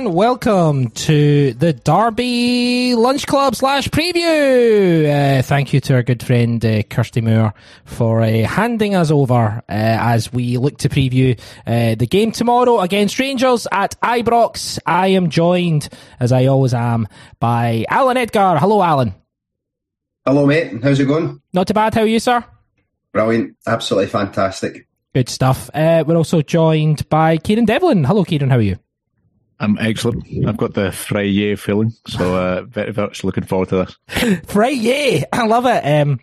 [0.00, 5.04] And welcome to the Derby Lunch Club slash preview.
[5.04, 7.52] Uh, thank you to our good friend uh, Kirsty Moore
[7.84, 12.80] for uh, handing us over uh, as we look to preview uh, the game tomorrow
[12.80, 14.78] against Rangers at Ibrox.
[14.86, 17.06] I am joined, as I always am,
[17.38, 18.56] by Allan Edgar.
[18.56, 19.14] Hello, Allan.
[20.24, 20.82] Hello, mate.
[20.82, 21.42] How's it going?
[21.52, 21.92] Not too bad.
[21.92, 22.42] How are you, sir?
[23.12, 23.54] Brilliant.
[23.66, 24.88] Absolutely fantastic.
[25.14, 25.68] Good stuff.
[25.74, 28.04] Uh, we're also joined by Kieran Devlin.
[28.04, 28.48] Hello, Kieran.
[28.48, 28.78] How are you?
[29.60, 30.24] I'm excellent.
[30.46, 34.40] I've got the Friday feeling, so uh, very, much looking forward to this.
[34.46, 35.82] Friday, I love it.
[35.84, 36.18] Um,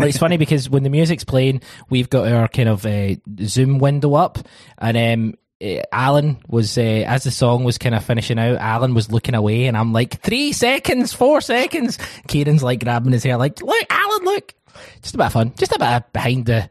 [0.00, 3.14] it's funny because when the music's playing, we've got our kind of uh,
[3.44, 4.38] Zoom window up,
[4.78, 8.56] and um, uh, Allan was uh, as the song was kind of finishing out.
[8.58, 11.98] Allan was looking away, and I'm like, three seconds, four seconds.
[12.26, 14.54] Kieran's like grabbing his hair, like, look, Allan, look.
[15.02, 16.68] Just a bit of fun, just a bit of behind the,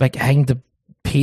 [0.00, 0.60] like behind the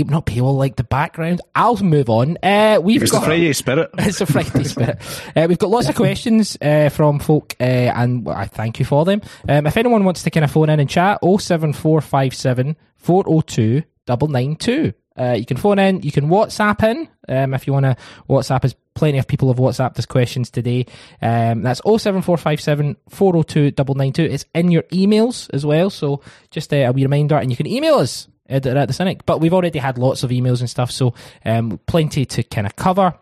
[0.02, 1.42] not paywall, like the background.
[1.54, 2.38] I'll move on.
[2.42, 3.90] Uh, we've It's got the Friday spirit.
[4.00, 4.98] it's a Friday spirit.
[5.36, 9.06] Uh, we've got lots of questions uh, from folk, uh, and I thank you for
[9.06, 9.22] them.
[9.48, 14.94] Um, if anyone wants to kind of phone in and chat, 07457 402 992.
[15.16, 17.96] Uh, you can phone in, you can WhatsApp in um, if you want to.
[18.28, 20.88] WhatsApp is plenty of people have WhatsApped us questions today.
[21.22, 24.24] Um, that's 07457 402 992.
[24.24, 27.68] It's in your emails as well, so just uh, a wee reminder, and you can
[27.68, 29.26] email us editor at the Cynic.
[29.26, 31.14] But we've already had lots of emails and stuff, so
[31.46, 33.14] um, plenty to kind of cover.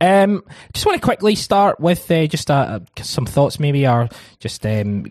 [0.00, 4.08] Um, just want to quickly start with uh, just uh, some thoughts, maybe, or
[4.40, 5.06] just um,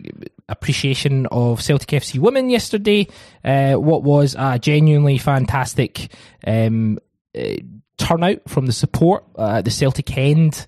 [0.48, 3.08] appreciation of Celtic FC women yesterday.
[3.44, 6.12] Uh, what was a genuinely fantastic
[6.46, 6.98] um,
[7.36, 7.56] uh,
[7.96, 10.66] turnout from the support uh, at the Celtic end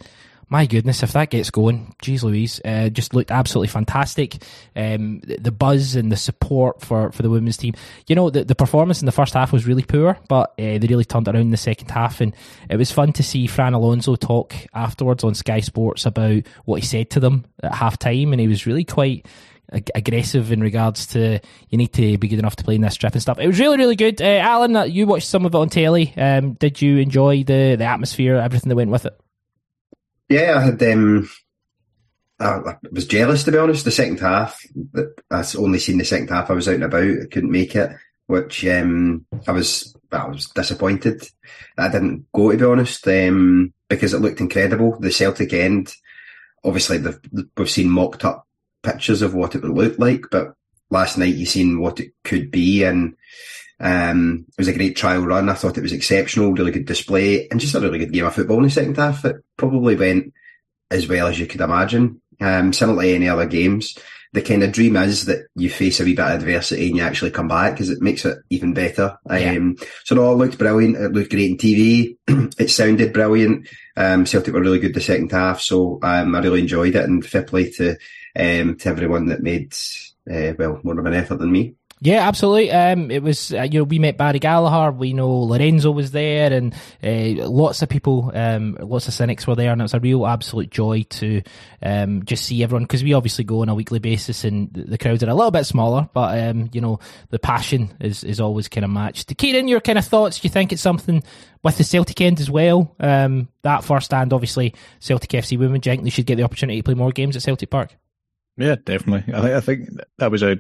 [0.50, 4.42] my goodness, if that gets going, geez Louise, uh, just looked absolutely fantastic.
[4.75, 7.75] Um, the, the buzz and the support for, for the women's team.
[8.06, 10.87] You know, the, the performance in the first half was really poor, but uh, they
[10.88, 12.20] really turned around in the second half.
[12.22, 12.34] And
[12.70, 16.87] it was fun to see Fran Alonso talk afterwards on Sky Sports about what he
[16.87, 18.32] said to them at half time.
[18.32, 19.26] And he was really quite
[19.70, 22.94] ag- aggressive in regards to you need to be good enough to play in this
[22.94, 23.38] strip and stuff.
[23.38, 24.22] It was really, really good.
[24.22, 26.14] Uh, Allan, you watched some of it on telly.
[26.16, 29.20] Um, did you enjoy the, the atmosphere, everything that went with it?
[30.28, 30.83] Yeah, I had.
[30.83, 31.28] Um,
[32.41, 33.84] I was jealous to be honest.
[33.84, 34.61] The second half,
[35.31, 36.50] I only seen the second half.
[36.50, 37.03] I was out and about.
[37.03, 37.91] I couldn't make it,
[38.27, 39.94] which um, I was.
[40.12, 41.28] I was disappointed.
[41.77, 44.99] I didn't go to be honest, um, because it looked incredible.
[44.99, 45.93] The Celtic end,
[46.65, 47.03] obviously,
[47.56, 48.47] we've seen mocked up
[48.83, 50.55] pictures of what it would look like, but
[50.91, 53.17] last night you seen what it could be, and
[53.81, 55.49] um, it was a great trial run.
[55.49, 58.34] I thought it was exceptional, really good display, and just a really good game of
[58.34, 59.25] football in the second half.
[59.25, 60.33] It probably went
[60.91, 62.21] as well as you could imagine.
[62.41, 63.99] Um, similar to any other games,
[64.33, 67.03] the kind of dream is that you face a wee bit of adversity and you
[67.03, 69.17] actually come back because it makes it even better.
[69.28, 69.53] Yeah.
[69.53, 70.97] Um, so no, it looked brilliant.
[70.97, 72.17] It looked great in TV.
[72.59, 73.69] it sounded brilliant.
[73.97, 77.05] Um, Celtic were really good the second half, so um, I really enjoyed it.
[77.05, 77.97] And fair play to
[78.37, 79.75] um, to everyone that made
[80.31, 81.75] uh, well more of an effort than me.
[82.00, 82.70] Yeah, absolutely.
[82.70, 86.53] Um, it was uh, you know we met Barry Gallagher, we know Lorenzo was there,
[86.53, 90.00] and uh, lots of people, um, lots of cynics were there, and it was a
[90.00, 91.42] real absolute joy to
[91.82, 95.22] um, just see everyone because we obviously go on a weekly basis, and the crowds
[95.25, 97.00] are a little bit smaller, but um, you know
[97.31, 99.37] the passion is is always kind of matched.
[99.37, 100.38] Kieran, your kind of thoughts?
[100.38, 101.22] Do you think it's something
[101.64, 102.94] with the Celtic end as well?
[103.00, 106.78] Um, that first stand, obviously, Celtic FC women, do think they should get the opportunity
[106.78, 107.97] to play more games at Celtic Park?
[108.56, 109.32] Yeah, definitely.
[109.32, 109.88] I think I think
[110.19, 110.58] that was a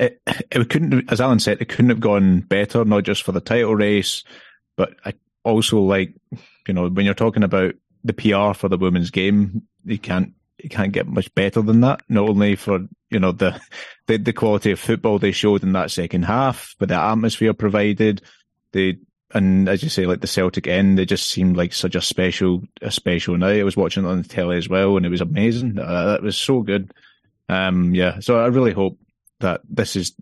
[0.00, 3.40] it, it couldn't, as Allan said, it couldn't have gone better, not just for the
[3.40, 4.24] title race,
[4.76, 5.12] but I
[5.44, 6.14] also like,
[6.66, 10.70] you know, when you're talking about the PR for the women's game, you can't, you
[10.70, 12.00] can't get much better than that.
[12.08, 13.60] Not only for, you know, the,
[14.06, 18.22] the, the quality of football they showed in that second half, but the atmosphere provided,
[18.72, 18.98] the,
[19.32, 22.62] and as you say, like the Celtic end, they just seemed like such a special,
[22.80, 23.60] a special night.
[23.60, 25.78] I was watching it on the telly as well, and it was amazing.
[25.78, 26.92] Uh, that was so good.
[27.50, 28.98] Um, yeah, so I really hope
[29.40, 30.14] that this is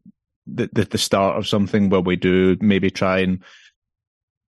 [0.46, 3.42] the, the, the start of something where we do maybe try and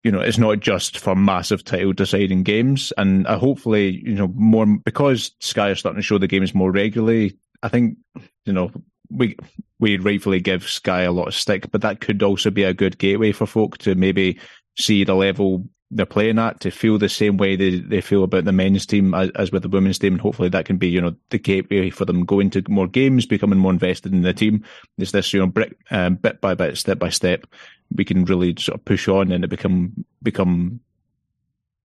[0.05, 4.29] you know it's not just for massive title deciding games and uh, hopefully you know
[4.35, 7.37] more because Sky are starting to show the games more regularly.
[7.63, 7.99] I think
[8.45, 8.71] you know
[9.11, 9.37] we
[9.81, 12.99] we rightfully give Sky a lot of stick, but that could also be a good
[12.99, 14.39] gateway for folk to maybe
[14.79, 18.45] see the level they're playing at to feel the same way they, they feel about
[18.45, 20.15] the men's team as, as with the women's team.
[20.15, 23.25] And hopefully that can be, you know, the gateway for them going to more games,
[23.25, 24.65] becoming more invested in the team.
[24.99, 27.47] Is this, you know, brick, um, bit by bit, step by step,
[27.95, 30.81] we can really sort of push on and it become, become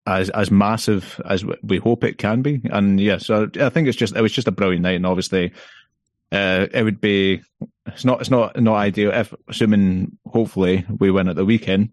[0.06, 2.62] as, as massive as we hope it can be.
[2.70, 4.96] And yeah, so I think it's just, it was just a brilliant night.
[4.96, 5.52] And obviously,
[6.32, 7.42] uh, it would be,
[7.84, 11.90] it's not, it's not, not ideal if, assuming hopefully we win at the weekend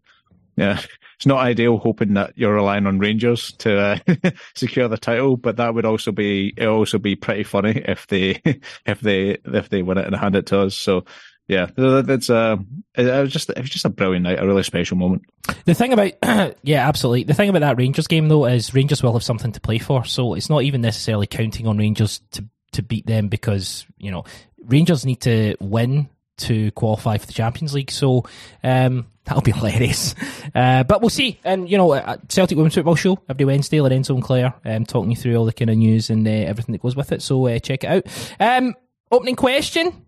[0.57, 0.81] yeah,
[1.15, 5.57] it's not ideal hoping that you're relying on Rangers to uh, secure the title, but
[5.57, 8.41] that would also be it also be pretty funny if they
[8.85, 10.75] if they if they win it and hand it to us.
[10.75, 11.05] So
[11.47, 12.57] yeah, it's uh,
[12.95, 15.23] it was just it was just a brilliant night, a really special moment.
[15.65, 16.11] The thing about
[16.63, 17.23] yeah, absolutely.
[17.23, 20.05] The thing about that Rangers game though is Rangers will have something to play for,
[20.05, 22.43] so it's not even necessarily counting on Rangers to
[22.73, 24.25] to beat them because you know
[24.65, 27.91] Rangers need to win to qualify for the Champions League.
[27.91, 28.23] So
[28.63, 30.15] um, that'll be hilarious.
[30.53, 31.39] Uh, but we'll see.
[31.43, 35.17] And, you know, Celtic Women's Football Show every Wednesday, Lorenzo and Claire um, talking you
[35.17, 37.21] through all the kind of news and uh, everything that goes with it.
[37.21, 38.31] So uh, check it out.
[38.39, 38.75] Um,
[39.11, 40.05] opening question.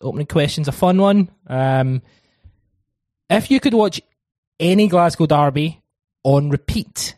[0.00, 1.30] Opening question's a fun one.
[1.46, 2.02] Um,
[3.30, 4.00] if you could watch
[4.60, 5.82] any Glasgow derby
[6.24, 7.14] on repeat,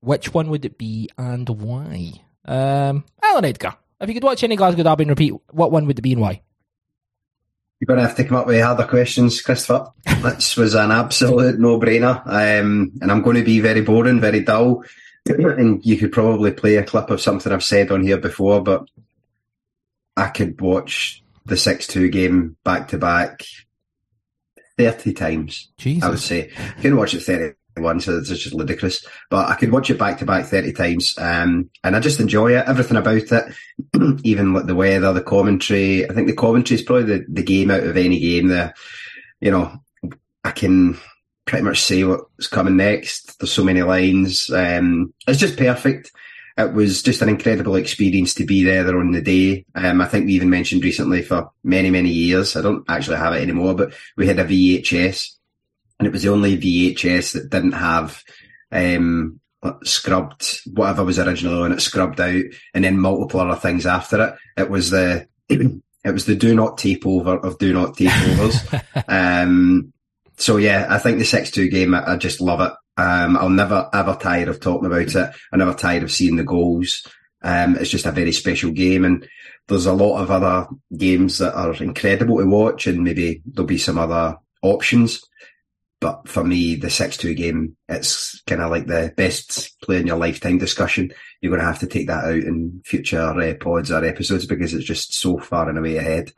[0.00, 2.12] which one would it be and why?
[2.44, 5.98] Um, Alan Edgar, if you could watch any Glasgow derby and repeat, what one would
[5.98, 6.42] it be and why?
[7.78, 9.88] You're going to have to come up with harder questions, Christopher.
[10.22, 14.82] this was an absolute no-brainer, um, and I'm going to be very boring, very dull.
[15.26, 18.88] and you could probably play a clip of something I've said on here before, but
[20.16, 23.42] I could watch the six-two game back to back
[24.78, 25.70] thirty times.
[25.76, 26.02] Jesus.
[26.02, 29.04] I would say I can watch it thirty one, so it's just ludicrous.
[29.30, 32.56] But I could watch it back to back 30 times, um, and I just enjoy
[32.56, 33.54] it, everything about it,
[34.24, 36.08] even like the weather, the commentary.
[36.08, 38.76] I think the commentary is probably the, the game out of any game that,
[39.40, 39.72] you know,
[40.44, 40.98] I can
[41.44, 43.38] pretty much say what's coming next.
[43.38, 44.50] There's so many lines.
[44.50, 46.10] Um, it's just perfect.
[46.58, 49.66] It was just an incredible experience to be there, there on the day.
[49.74, 52.56] Um, I think we even mentioned recently for many, many years.
[52.56, 55.35] I don't actually have it anymore, but we had a VHS
[55.98, 58.22] and it was the only VHS that didn't have
[58.70, 59.40] um,
[59.84, 62.44] scrubbed whatever was originally on it scrubbed out,
[62.74, 64.34] and then multiple other things after it.
[64.60, 68.60] It was the it was the do not tape over of do not tape overs.
[69.08, 69.92] um,
[70.36, 72.72] so yeah, I think the six two game, I, I, just love it.
[73.00, 75.34] Um, I'll never ever tired of talking about it.
[75.52, 77.06] I'm never tired of seeing the goals.
[77.42, 79.26] Um, it's just a very special game, and
[79.68, 83.78] there's a lot of other games that are incredible to watch, and maybe there'll be
[83.78, 85.22] some other options.
[86.06, 90.16] But for me, the 6-2 game, it's kind of like the best play in your
[90.16, 91.12] lifetime discussion.
[91.40, 94.72] You're going to have to take that out in future uh, pods or episodes because
[94.72, 96.30] it's just so far and away ahead.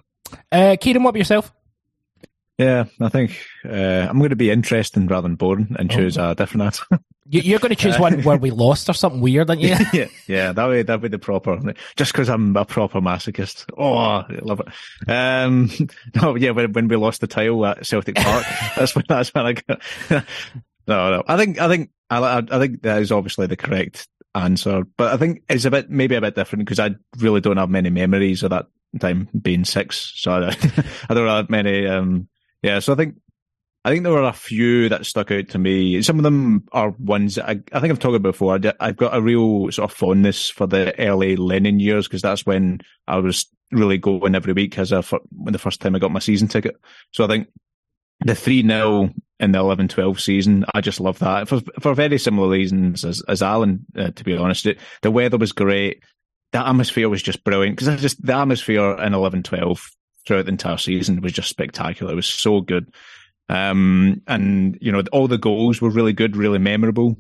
[0.50, 1.53] Uh, Kieran, what about yourself?
[2.58, 6.31] Yeah, I think uh, I'm going to be interesting rather than boring and choose oh.
[6.31, 6.84] a different answer.
[7.31, 9.76] You're going to choose one where we lost or something weird, aren't you?
[9.93, 11.60] yeah, yeah, that way that would be the proper.
[11.94, 13.66] Just because I'm a proper masochist.
[13.76, 15.08] Oh, I love it.
[15.08, 15.70] Um,
[16.16, 18.44] no, yeah, when, when we lost the title at Celtic Park,
[18.75, 19.82] that's when that's when I got.
[20.10, 20.22] no,
[20.87, 25.12] no, I think I think I, I think that is obviously the correct answer, but
[25.12, 27.90] I think it's a bit maybe a bit different because I really don't have many
[27.90, 28.66] memories of that
[28.99, 30.49] time being six, so I,
[31.10, 31.87] I don't have many.
[31.87, 32.28] Um,
[32.62, 33.16] yeah, so I think
[33.84, 36.02] I think there were a few that stuck out to me.
[36.02, 38.58] Some of them are ones that I, I think I've talked about before.
[38.81, 42.81] I've got a real sort of fondness for the early Lennon years because that's when
[43.06, 46.19] I was really going every week as a when the first time I got my
[46.19, 46.76] season ticket.
[47.12, 47.49] So I think
[48.20, 49.10] the 3 0
[49.41, 53.22] in the 11 12 season, I just love that for, for very similar reasons as,
[53.29, 54.67] as Allan, uh, to be honest.
[54.67, 56.03] It, the weather was great.
[56.53, 59.88] The atmosphere was just brilliant because just the atmosphere in 11 12
[60.29, 62.13] throughout the entire season was just spectacular.
[62.13, 62.93] It was so good.
[63.49, 67.17] Um, and you know, all the goals were really good, really memorable.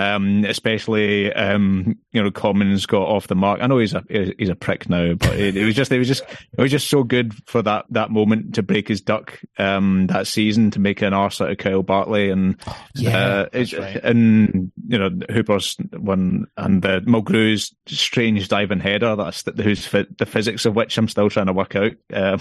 [0.00, 3.60] Um, especially um, you know, Commons got off the mark.
[3.60, 6.08] I know he's a he's a prick now, but it, it, was just it was
[6.08, 10.06] just it was just so good for that that moment to break his duck um,
[10.06, 12.56] that season to make an arse out of Kyle Bartley and
[12.94, 13.96] yeah, uh, right.
[14.02, 20.64] and you know Hooper's one and the Mulgrew's strange diving header that's who's the physics
[20.64, 22.38] of which I'm still trying to work out uh,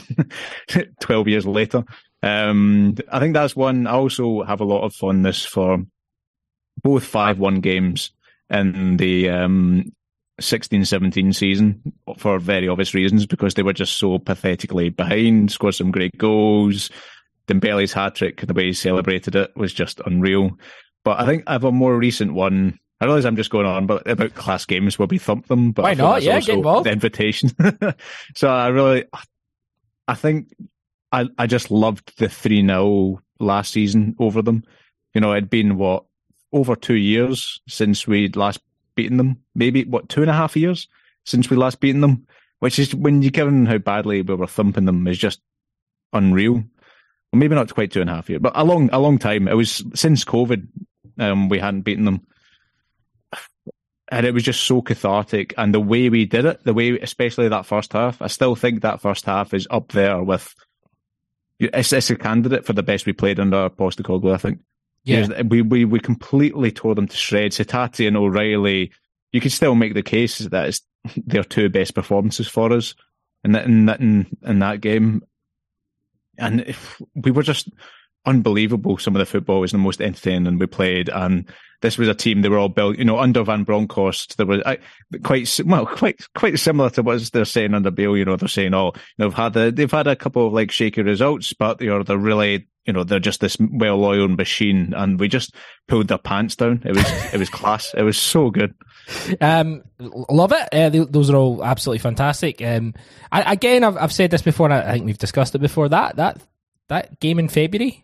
[1.01, 1.83] twelve years later.
[2.23, 3.85] Um, I think that's one.
[3.85, 5.79] I also have a lot of fondness for
[6.81, 8.11] both 5 1 games
[8.49, 9.91] in the um,
[10.39, 11.81] 16 17 season
[12.17, 16.89] for very obvious reasons because they were just so pathetically behind, scored some great goals.
[17.47, 20.51] Dembele's hat trick, the way he celebrated it was just unreal.
[21.03, 22.77] But I think I have a more recent one.
[23.01, 25.83] I realize I'm just going on but about class games where we thump them, but
[25.83, 26.21] why not?
[26.21, 26.85] Yeah, get involved.
[26.85, 27.49] The invitation.
[28.35, 29.05] so I really,
[30.07, 30.53] I think
[31.11, 34.63] I, I just loved the 3 0 last season over them.
[35.13, 36.05] You know, it'd been what,
[36.51, 38.59] over two years since we'd last
[38.95, 39.37] beaten them?
[39.55, 40.87] Maybe, what, two and a half years
[41.25, 42.25] since we last beaten them?
[42.59, 45.41] Which is, when you given how badly we were thumping them, is just
[46.11, 46.55] unreal.
[46.55, 49.47] Well, maybe not quite two and a half years, but a long, a long time.
[49.47, 50.67] It was since COVID,
[51.19, 52.25] um, we hadn't beaten them.
[54.11, 55.53] And it was just so cathartic.
[55.55, 58.81] And the way we did it, the way, especially that first half, I still think
[58.81, 60.55] that first half is up there with
[61.59, 64.59] it's, it's a candidate for the best we played under Postecoglou, I think.
[65.03, 65.41] Yeah.
[65.43, 67.57] we, we we completely tore them to shreds.
[67.57, 68.91] Hatate and O'Riley,
[69.31, 70.81] you could still make the case that it's
[71.17, 72.95] their two best performances for us
[73.43, 75.23] in that in that in, in that game.
[76.37, 77.69] And if we were just
[78.25, 78.97] unbelievable.
[78.97, 81.49] Some of the football was the most entertaining we played, and
[81.81, 82.97] this was a team they were all built.
[82.97, 84.77] You know, under Van Bronckhorst, there was I,
[85.23, 88.17] quite well, quite quite similar to what they're saying under Beale.
[88.17, 91.01] You know, they're saying, oh, they've had a, they've had a couple of like shaky
[91.01, 95.53] results, but know, they're really you know they're just this well-oiled machine, and we just
[95.87, 96.81] pulled their pants down.
[96.83, 97.93] It was it was class.
[97.93, 98.73] It was so good.
[99.39, 100.73] Um, love it.
[100.73, 102.63] Uh, th- those are all absolutely fantastic.
[102.63, 102.95] Um,
[103.31, 105.87] I, again, I've, I've said this before, and I think we've discussed it before.
[105.87, 106.41] That that
[106.87, 108.03] that game in February,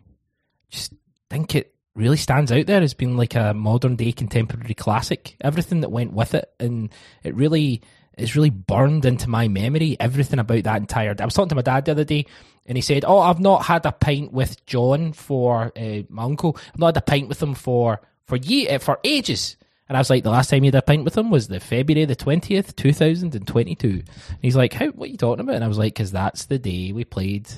[0.70, 0.94] just
[1.30, 5.34] think it really stands out there as being like a modern day contemporary classic.
[5.40, 6.90] Everything that went with it, and
[7.24, 7.82] it really
[8.16, 9.96] is really burned into my memory.
[9.98, 11.16] Everything about that entire.
[11.18, 12.26] I was talking to my dad the other day,
[12.66, 16.56] and he said, "Oh, I've not had a pint with John for uh, my uncle.
[16.72, 19.56] I've not had a pint with him for for ye uh, for ages."
[19.88, 21.60] And I was like, "The last time you had a pint with him was the
[21.60, 23.88] February the twentieth, two thousand and twenty-two.
[23.88, 24.88] And he's like, "How?
[24.88, 27.48] What are you talking about?" And I was like, "Because that's the day we played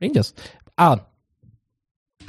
[0.00, 0.34] Rangers."
[0.76, 1.00] Allan,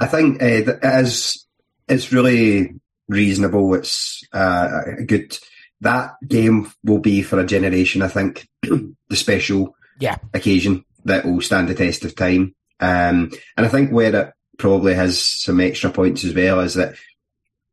[0.00, 1.46] I think uh, it is,
[1.88, 2.74] it's really
[3.08, 3.74] reasonable.
[3.74, 5.38] It's uh, a good.
[5.82, 8.02] That game will be for a generation.
[8.02, 12.54] I think the special yeah, occasion that will stand the test of time.
[12.80, 16.94] Um, and I think where it probably has some extra points as well is that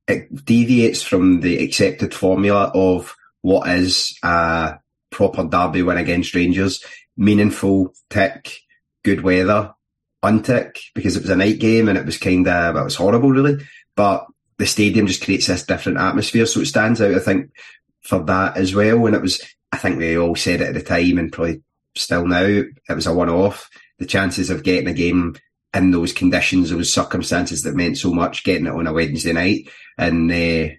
[0.08, 4.80] it deviates from the accepted formula of what is a
[5.10, 6.84] proper derby win against Rangers.
[7.16, 8.60] Meaningful tick,
[9.04, 9.74] good weather,
[10.24, 12.96] untick, because it was a night game and it was kind of, well, it was
[12.96, 13.66] horrible really.
[13.96, 14.26] But
[14.58, 16.46] the stadium just creates this different atmosphere.
[16.46, 17.52] So it stands out, I think,
[18.02, 19.06] for that as well.
[19.06, 19.42] And it was,
[19.72, 21.62] I think we all said it at the time and probably
[21.98, 23.70] still now, it was a one off.
[24.00, 25.36] The chances of getting a game
[25.74, 29.70] in those conditions, those circumstances that meant so much, getting it on a Wednesday night.
[29.98, 30.76] And uh,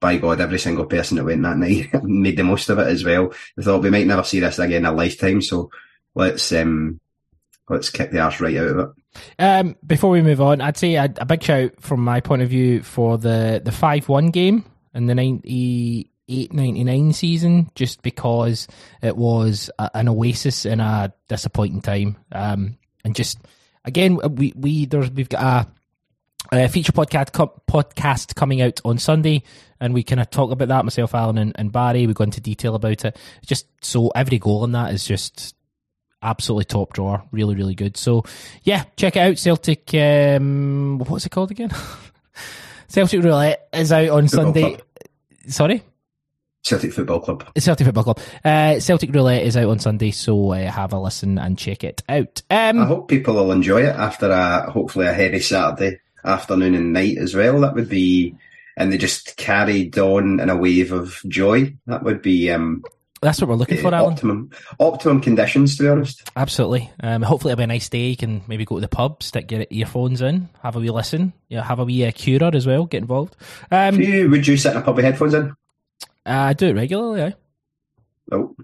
[0.00, 3.04] by God, every single person that went that night made the most of it as
[3.04, 3.32] well.
[3.56, 5.42] They thought we might never see this again in a lifetime.
[5.42, 5.70] So
[6.14, 7.00] let's um,
[7.68, 8.88] let's kick the arse right out of it.
[9.38, 12.48] Um, before we move on, I'd say a, a big shout from my point of
[12.48, 14.64] view for the the five one game
[14.94, 18.68] in the 98 99 season, just because
[19.00, 22.16] it was a, an oasis in a disappointing time.
[22.30, 23.38] Um, and just
[23.84, 25.68] again, we we there's we've got
[26.52, 29.42] a, a feature podcast co- podcast coming out on Sunday,
[29.80, 30.84] and we kind of talk about that.
[30.84, 32.06] Myself, Allan, and, and Barry.
[32.06, 33.16] We go into detail about it.
[33.44, 35.54] Just so every goal in that is just
[36.22, 37.24] absolutely top drawer.
[37.32, 37.96] Really, really good.
[37.96, 38.24] So,
[38.62, 39.38] yeah, check it out.
[39.38, 41.72] Celtic, um, what's it called again?
[42.88, 44.78] Celtic Roulette is out on Sunday.
[45.48, 45.82] Sorry?
[46.62, 47.44] Celtic Football Club.
[47.58, 48.20] Celtic Football Club.
[48.44, 52.02] Uh, Celtic Roulette is out on Sunday, so uh, have a listen and check it
[52.08, 52.42] out.
[52.50, 56.92] I Um, hope people will enjoy it after a hopefully a heavy Saturday afternoon and
[56.92, 57.60] night as well.
[57.60, 58.36] That would be,
[58.76, 61.74] and they just carried on in a wave of joy.
[61.86, 62.84] That would be um,
[63.20, 64.12] that's what we're looking for, Allan.
[64.12, 66.28] optimum optimum conditions, to be honest.
[66.36, 66.90] Absolutely.
[67.00, 68.08] Um, hopefully, it'll be a nice day.
[68.10, 71.32] You can maybe go to the pub, stick your earphones in, have a wee listen.
[71.48, 72.86] Yeah, have a wee uh, curer as well.
[72.86, 73.34] Get involved.
[73.72, 75.54] Um, you, would you sit in a pub with headphones in?
[76.26, 77.22] I do it regularly.
[77.22, 77.34] I.
[78.30, 78.54] No,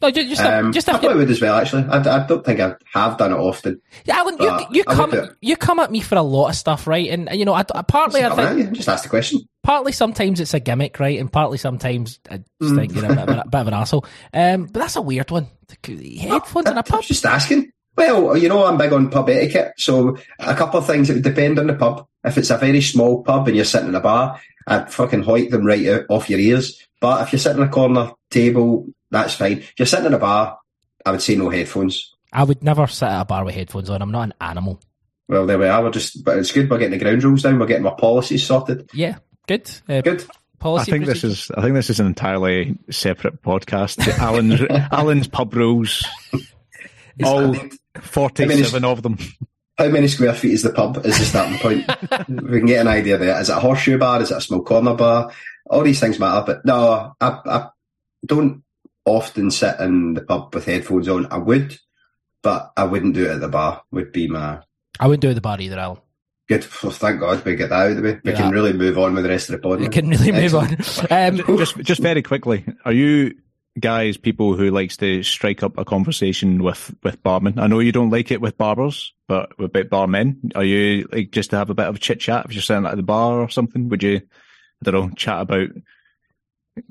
[0.00, 1.54] No, just just, um, just I probably would as well.
[1.56, 3.80] Actually, I, I don't think I have done it often.
[4.04, 7.08] Yeah, Allan, you, you come you come at me for a lot of stuff, right?
[7.10, 9.40] And you know, I, I- partly I think come at you, just ask the question.
[9.62, 11.20] partly sometimes it's a gimmick, right?
[11.20, 12.76] And partly sometimes I just Mm.
[12.76, 14.06] think you're a bit, of a, bit of an asshole.
[14.32, 15.46] Um, but that's a weird one.
[15.86, 17.02] Headphones in a pub.
[17.02, 17.70] just asking.
[17.94, 21.10] Well, you know, I'm big on pub etiquette, so a couple of things.
[21.10, 22.06] It would depend on the pub.
[22.24, 25.50] If it's a very small pub and you're sitting in a bar, I'd fucking hoik
[25.50, 26.80] them right out off your ears.
[27.02, 29.58] But if you're sitting in a corner table, that's fine.
[29.58, 30.56] If you're sitting in a bar,
[31.04, 32.14] I would say no headphones.
[32.32, 34.00] I would never sit at a bar with headphones on.
[34.00, 34.80] I'm not an animal.
[35.28, 35.82] Well, there we are.
[35.82, 36.70] We're just, but it's good.
[36.70, 37.58] We're getting the ground rules down.
[37.58, 38.88] We're getting our policies sorted.
[38.94, 39.16] Yeah,
[39.48, 39.68] good.
[39.88, 40.22] Uh, Good.
[40.22, 40.92] I Policy.
[40.92, 41.50] think this is.
[41.56, 43.98] I think this is an entirely separate podcast.
[44.18, 44.60] Allan's
[44.92, 46.04] Allan's pub rules.
[46.32, 49.18] It's- All I think- forty-seven of them.
[49.78, 51.04] How many square feet is the pub?
[51.04, 51.84] Is the starting point.
[52.28, 53.40] we can get an idea there.
[53.40, 54.20] Is it a horseshoe bar?
[54.22, 55.32] Is it a small corner bar?
[55.70, 56.44] All these things matter.
[56.46, 57.68] But no, I, I
[58.26, 58.62] don't
[59.04, 61.26] often sit in the pub with headphones on.
[61.26, 61.78] I would,
[62.42, 63.82] but I wouldn't do it at the bar.
[63.90, 64.60] Would be my
[65.00, 65.98] I wouldn't do it at the bar either, Allan.
[66.48, 66.66] good.
[66.82, 68.20] Well, thank God we get that out of the way.
[68.24, 68.36] We Yeah.
[68.36, 69.80] can really move on with the rest of the pod.
[69.80, 70.76] We can really move on.
[71.10, 73.34] Um, just just very quickly, are you
[73.80, 77.58] guys people who likes to strike up a conversation with with barmen?
[77.58, 81.30] I know you don't like it with barbers, but with bit barmen, are you like
[81.30, 83.40] just to have a bit of a chit chat if you're sitting at the bar
[83.40, 83.88] or something?
[83.88, 84.20] Would you,
[84.88, 85.68] I don't chat about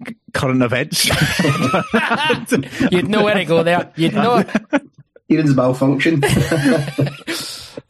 [0.07, 1.05] c- current events?
[2.91, 3.91] you'd know where to go there.
[3.95, 4.37] You'd know.
[4.37, 4.49] it.
[5.29, 6.21] Kieran's malfunction.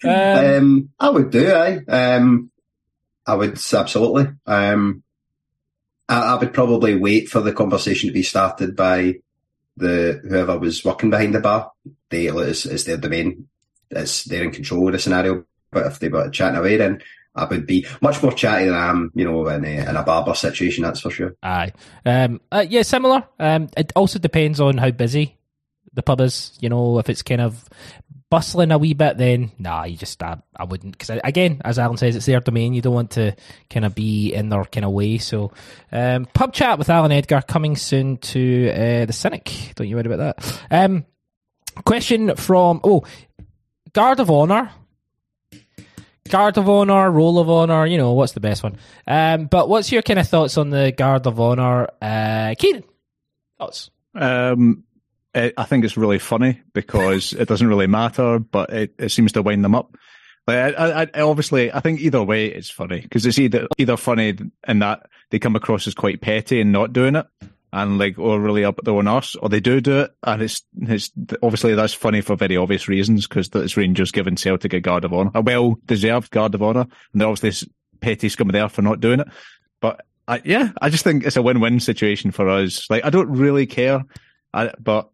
[0.04, 1.52] Um, um, I would do.
[1.52, 2.52] I um,
[3.26, 4.28] I would absolutely.
[4.48, 5.04] Um,
[6.10, 9.16] I, I, would probably wait for the conversation to be started by
[9.78, 11.72] the whoever was working behind the bar.
[12.10, 13.48] They it's, it's their domain.
[13.90, 15.46] It's they're in control of the scenario.
[15.72, 17.02] But if they were chatting away, then
[17.36, 20.04] I would be much more chatty than I am, you know, in a, in a
[20.04, 20.84] barber situation.
[20.84, 21.36] That's for sure.
[21.42, 21.72] Aye,
[22.06, 23.24] um, uh, yeah, similar.
[23.40, 25.38] Um, it also depends on how busy
[25.94, 26.58] the pub is.
[26.60, 27.68] You know, if it's kind of
[28.32, 31.98] bustling a wee bit, then nah, you just I, I wouldn't because again, as Allan
[31.98, 32.74] says, it's their domain.
[32.74, 33.36] You don't want to
[33.70, 35.18] kind of be in their kind of way.
[35.18, 35.52] So,
[35.92, 39.74] um, pub chat with Allan Edgar coming soon to uh, the Cynic.
[39.76, 40.62] Don't you worry about that.
[40.72, 41.06] Um,
[41.86, 43.04] question from oh,
[43.94, 44.72] Guard of Honor.
[46.32, 48.78] Guard of Honor, Roll of Honor, you know, what's the best one?
[49.06, 51.90] Um, but what's your kind of thoughts on the Guard of Honor?
[52.02, 52.84] Uh, Kieran,
[53.60, 53.92] thoughts?
[54.16, 54.86] Um,
[55.36, 59.34] it, I think it's really funny because it doesn't really matter, but it, it seems
[59.34, 59.96] to wind them up.
[60.48, 64.38] Like, I, I, obviously, I think either way it's funny because it's either either funny
[64.68, 67.28] in that they come across as quite petty and not doing it,
[67.74, 70.64] and like or really up their own arse, or they do do it, and it's
[70.82, 71.12] it's
[71.42, 75.14] obviously that's funny for very obvious reasons because it's Rangers giving Celtic a guard of
[75.14, 78.74] honour, a well deserved guard of honour, and they're obviously petty scum of the earth
[78.74, 79.28] for not doing it.
[79.80, 82.90] But I, yeah, I just think it's a win win situation for us.
[82.90, 84.04] Like I don't really care,
[84.54, 85.10] I, but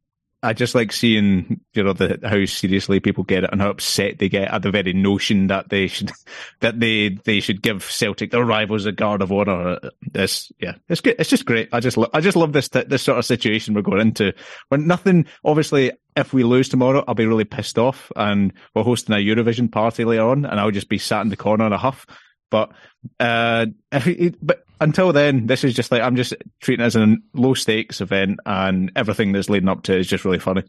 [0.48, 4.18] I just like seeing, you know, the, how seriously people get it and how upset
[4.18, 6.10] they get at the very notion that they should,
[6.62, 9.78] that they, they should give Celtic their rivals a guard of honor.
[10.02, 11.18] This, yeah, it's good.
[11.20, 11.68] It's just great.
[11.74, 14.34] I just, lo- I just love this, this sort of situation we're going into
[14.70, 19.16] when nothing, obviously, if we lose tomorrow, I'll be really pissed off and we're hosting
[19.16, 21.78] a Eurovision party later on and I'll just be sat in the corner in a
[21.78, 22.06] huff.
[22.50, 22.72] But,
[23.20, 27.16] uh, if, but until then, this is just like I'm just treating it as a
[27.34, 30.64] low stakes event, and everything that's leading up to it is just really funny.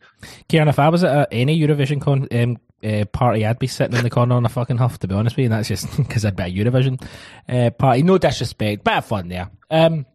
[0.49, 4.05] Kieran, if I was at any Eurovision con, um, uh, party, I'd be sitting in
[4.05, 4.99] the corner on a fucking huff.
[5.01, 7.03] To be honest with you, and that's just because I'd be a Eurovision
[7.49, 8.03] uh, party.
[8.03, 9.51] No disrespect, bit of fun there.
[9.71, 10.07] Um,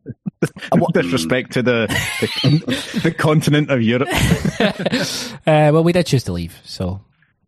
[0.94, 1.88] disrespect to the
[2.22, 4.10] the, the continent of Europe.
[4.12, 7.02] uh, well, we did choose to leave, so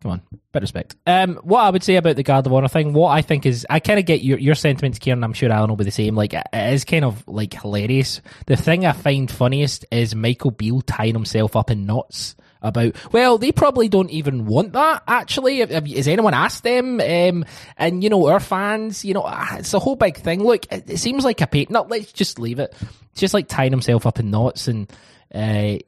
[0.06, 0.96] Come on, bit of respect.
[1.08, 3.66] Um, what I would say about the Guard of Honor thing, what I think is,
[3.72, 5.24] I kind of get your your sentiments, Kieran.
[5.24, 6.14] I'm sure Alan will be the same.
[6.14, 8.22] Like, it is kind of like hilarious.
[8.46, 12.96] The thing I find funniest is Michael Beale tying himself up in knots about.
[13.14, 15.02] Well, they probably don't even want that.
[15.08, 17.02] Actually, has anyone asked them?
[17.02, 17.44] Um,
[17.76, 20.44] and you know, our fans, you know, ah, it's a whole big thing.
[20.44, 21.66] Look, it, it seems like a pay.
[21.68, 22.76] No, let's just leave it.
[23.12, 24.88] It's just like tying himself up in knots and.
[25.34, 25.80] Uh,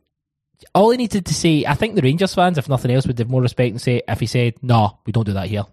[0.74, 3.30] all he needed to say, I think the Rangers fans, if nothing else, would have
[3.30, 5.66] more respect and say if he said, "No, we don't do that here."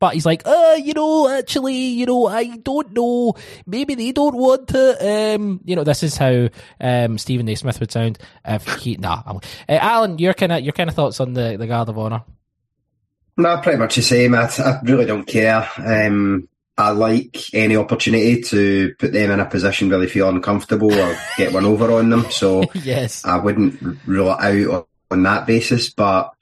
[0.00, 3.34] But he's like, uh, you know, actually, you know, I don't know.
[3.64, 5.34] Maybe they don't want to.
[5.34, 6.48] Um, you know, this is how
[6.80, 7.54] um, Stephen A.
[7.54, 8.96] Smith would sound if he.
[8.96, 11.98] Nah, uh, Allan, your kind of your kind of thoughts on the the Guard of
[11.98, 12.22] Honor?
[13.36, 14.34] No, pretty much the same.
[14.34, 15.68] I, I really don't care.
[15.78, 20.92] Um, I like any opportunity to put them in a position where they feel uncomfortable
[20.92, 22.30] or get one over on them.
[22.30, 25.90] So yes, I wouldn't rule it out on, that basis.
[25.90, 26.32] But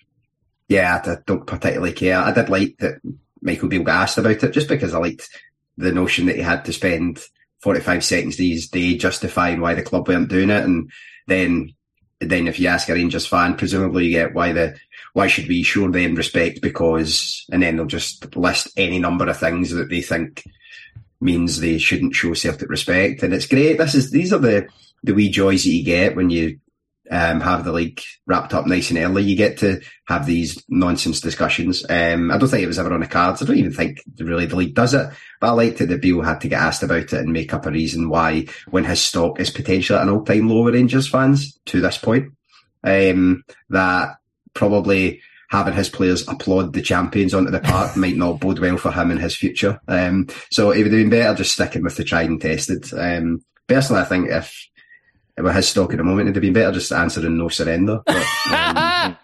[0.68, 2.18] yeah, I don't particularly care.
[2.18, 3.00] I did like that
[3.42, 5.28] Michael Beale got asked about it just because I liked
[5.76, 7.20] the notion that he had to spend
[7.60, 10.64] 45 seconds these days justifying why the club weren't doing it.
[10.64, 10.90] And
[11.26, 11.74] then,
[12.20, 14.76] then if you ask a Rangers fan, presumably you get why the
[15.12, 19.38] why should we show them respect because, and then they'll just list any number of
[19.38, 20.44] things that they think
[21.20, 23.22] means they shouldn't show Celtic respect.
[23.22, 23.78] And it's great.
[23.78, 24.68] This is, these are the,
[25.02, 26.58] the wee joys that you get when you
[27.10, 29.22] um, have the league wrapped up nice and early.
[29.22, 31.84] You get to have these nonsense discussions.
[31.88, 33.42] Um, I don't think it was ever on the cards.
[33.42, 35.10] I don't even think really the league does it.
[35.40, 37.66] But I liked it that Beale had to get asked about it and make up
[37.66, 41.58] a reason why when his stock is potentially at an all time low Rangers fans
[41.66, 42.32] to this point.
[42.82, 44.16] Um, that
[44.54, 45.20] probably
[45.52, 49.10] having his players applaud the champions onto the park might not bode well for him
[49.10, 49.78] in his future.
[49.86, 52.92] Um, so it would have been better just sticking with the tried and tested.
[52.94, 54.68] Um, personally, I think if
[55.36, 58.00] with his stock at the moment, it'd have been better just answering no surrender.
[58.04, 59.16] But, um,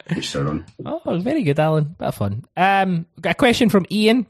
[0.87, 1.97] oh, very good, Allan.
[1.99, 2.45] Bit of fun.
[2.57, 4.27] Um, got a question from Ian.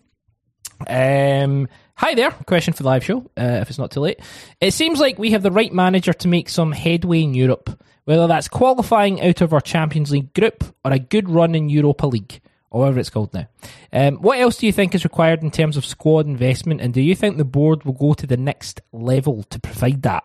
[0.86, 2.30] Um, hi there.
[2.30, 4.20] Question for the live show, uh, if it's not too late.
[4.60, 7.70] It seems like we have the right manager to make some headway in Europe
[8.08, 12.06] whether that's qualifying out of our Champions League group or a good run in Europa
[12.06, 12.40] League,
[12.70, 13.46] or whatever it's called now.
[13.92, 17.02] Um, what else do you think is required in terms of squad investment, and do
[17.02, 20.24] you think the board will go to the next level to provide that?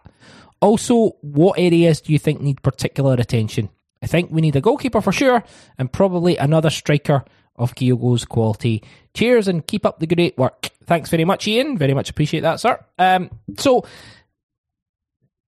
[0.62, 3.68] Also, what areas do you think need particular attention?
[4.02, 5.44] I think we need a goalkeeper for sure,
[5.78, 7.26] and probably another striker
[7.58, 8.82] of Kyogo's quality.
[9.14, 10.70] Cheers and keep up the great work.
[10.86, 11.78] Thanks very much, Ian.
[11.78, 12.82] Very much appreciate that, sir.
[12.98, 13.84] Um, so,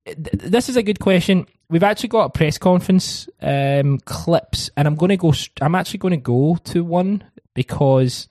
[0.06, 4.96] this is a good question we've actually got a press conference um, clips, and I'm
[4.96, 5.34] going to go.
[5.60, 7.24] I'm actually going to go to one
[7.56, 8.30] because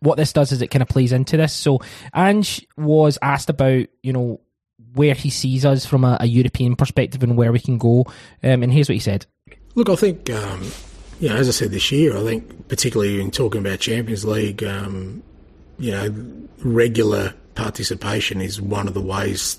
[0.00, 1.52] what this does is it kind of plays into this.
[1.52, 1.80] So
[2.14, 4.40] Ange was asked about, you know,
[4.94, 8.06] where he sees us from a, a European perspective and where we can go.
[8.42, 9.26] Um, and here's what he said.
[9.74, 10.70] Look, I think, um,
[11.20, 14.62] you know, as I said this year, I think particularly in talking about Champions League,
[14.62, 15.22] um,
[15.78, 16.14] you know,
[16.58, 19.58] regular participation is one of the ways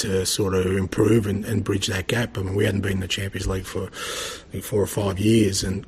[0.00, 2.38] to sort of improve and, and bridge that gap.
[2.38, 5.62] I mean, we hadn't been in the Champions League for think four or five years,
[5.62, 5.86] and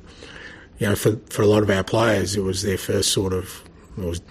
[0.79, 3.63] you know, for for a lot of our players, it was their first sort of
[3.97, 4.21] it was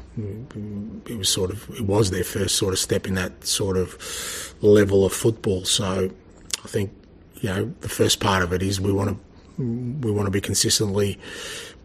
[1.06, 4.54] it was sort of it was their first sort of step in that sort of
[4.60, 5.64] level of football.
[5.64, 6.10] So
[6.64, 6.90] I think
[7.40, 10.40] you know the first part of it is we want to we want to be
[10.40, 11.18] consistently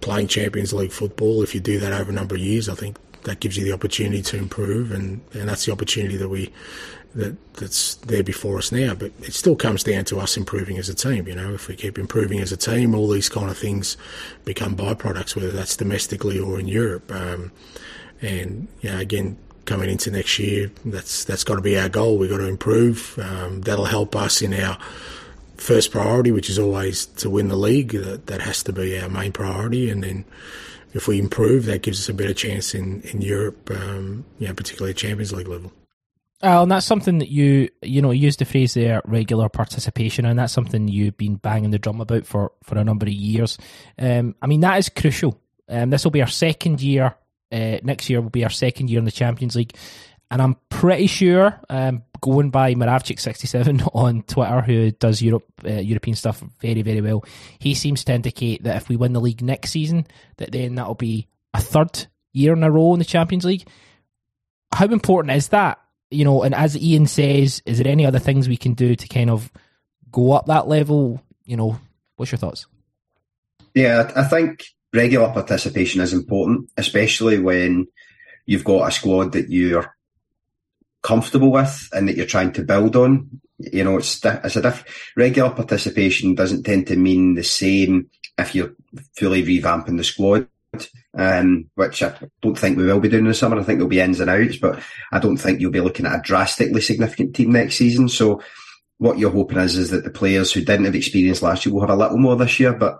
[0.01, 1.43] playing Champions League football.
[1.43, 3.71] If you do that over a number of years, I think that gives you the
[3.71, 6.51] opportunity to improve, and, and that's the opportunity that we
[7.15, 8.93] that that's there before us now.
[8.93, 11.27] But it still comes down to us improving as a team.
[11.27, 13.97] You know, if we keep improving as a team, all these kind of things
[14.45, 17.11] become byproducts, whether that's domestically or in Europe.
[17.11, 17.51] Um,
[18.21, 22.17] and you know, again, coming into next year, that's that's got to be our goal.
[22.17, 23.17] We've got to improve.
[23.19, 24.77] Um, that'll help us in our
[25.57, 27.91] first priority, which is always to win the league.
[27.91, 30.25] That, that has to be our main priority, and then
[30.93, 34.53] if we improve, that gives us a better chance in in Europe, um, you know,
[34.53, 35.71] particularly at Champions League level.
[36.43, 40.37] Well, and that's something that you you know use the phrase there regular participation, and
[40.37, 43.57] that's something you've been banging the drum about for for a number of years.
[43.97, 45.39] Um, I mean that is crucial.
[45.69, 47.15] Um, this will be our second year.
[47.49, 49.73] Uh, next year will be our second year in the Champions League,
[50.29, 56.17] and I'm pretty sure, um, going by Moravchik67 on Twitter, who does Europe uh, European
[56.17, 57.23] stuff very very well,
[57.59, 60.05] he seems to indicate that if we win the league next season,
[60.37, 63.65] that then that'll be a third year in a row in the Champions League.
[64.73, 65.79] How important is that?
[66.13, 69.07] You know, and as Ian says, is there any other things we can do to
[69.07, 69.51] kind of
[70.11, 71.21] go up that level?
[71.45, 71.79] You know,
[72.15, 72.67] what's your thoughts?
[73.73, 77.87] Yeah, I think regular participation is important, especially when
[78.45, 79.95] you've got a squad that you're
[81.01, 83.41] comfortable with and that you're trying to build on.
[83.57, 88.55] You know, it's it's a diff- regular participation doesn't tend to mean the same if
[88.55, 88.73] you're
[89.17, 90.47] fully revamping the squad
[91.15, 93.59] um, which I don't think we will be doing in the summer.
[93.59, 96.19] I think there'll be ins and outs, but I don't think you'll be looking at
[96.19, 98.09] a drastically significant team next season.
[98.09, 98.41] So
[98.97, 101.81] what you're hoping is, is that the players who didn't have experience last year will
[101.81, 102.99] have a little more this year, but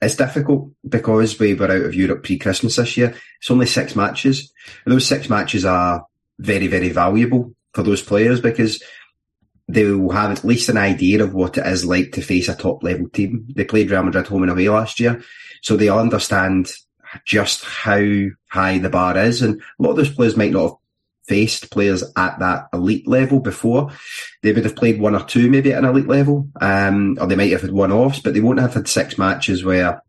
[0.00, 3.14] it's difficult because we were out of Europe pre-Christmas this year.
[3.40, 4.52] It's only six matches.
[4.84, 6.04] And those six matches are
[6.38, 8.82] very, very valuable for those players because
[9.68, 12.54] they will have at least an idea of what it is like to face a
[12.56, 13.46] top level team.
[13.54, 15.22] They played Real Madrid home and away last year.
[15.62, 16.72] So they understand
[17.24, 19.42] just how high the bar is.
[19.42, 20.76] And a lot of those players might not have
[21.26, 23.90] faced players at that elite level before.
[24.42, 27.36] They would have played one or two maybe at an elite level, um, or they
[27.36, 30.02] might have had one offs, but they won't have had six matches where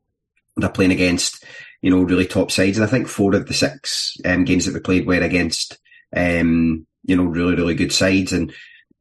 [0.57, 1.43] they're playing against,
[1.81, 2.77] you know, really top sides.
[2.77, 5.77] And I think four of the six um, games that we played were against,
[6.15, 8.53] um, you know, really, really good sides and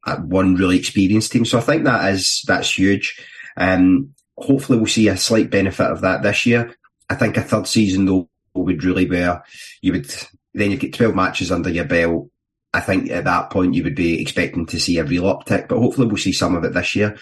[0.05, 1.45] uh, one really experienced team.
[1.45, 3.19] So I think that is, that's huge.
[3.55, 6.75] Um, hopefully we'll see a slight benefit of that this year.
[7.13, 9.43] I think a third season though would really where
[9.81, 10.11] you would
[10.55, 12.29] then you get twelve matches under your belt.
[12.73, 15.77] I think at that point you would be expecting to see a real uptick, but
[15.77, 17.15] hopefully we'll see some of it this year.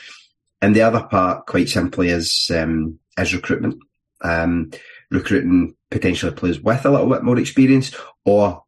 [0.61, 3.79] And the other part, quite simply, is um, is recruitment.
[4.21, 4.71] Um,
[5.09, 8.63] recruiting potentially players with a little bit more experience, or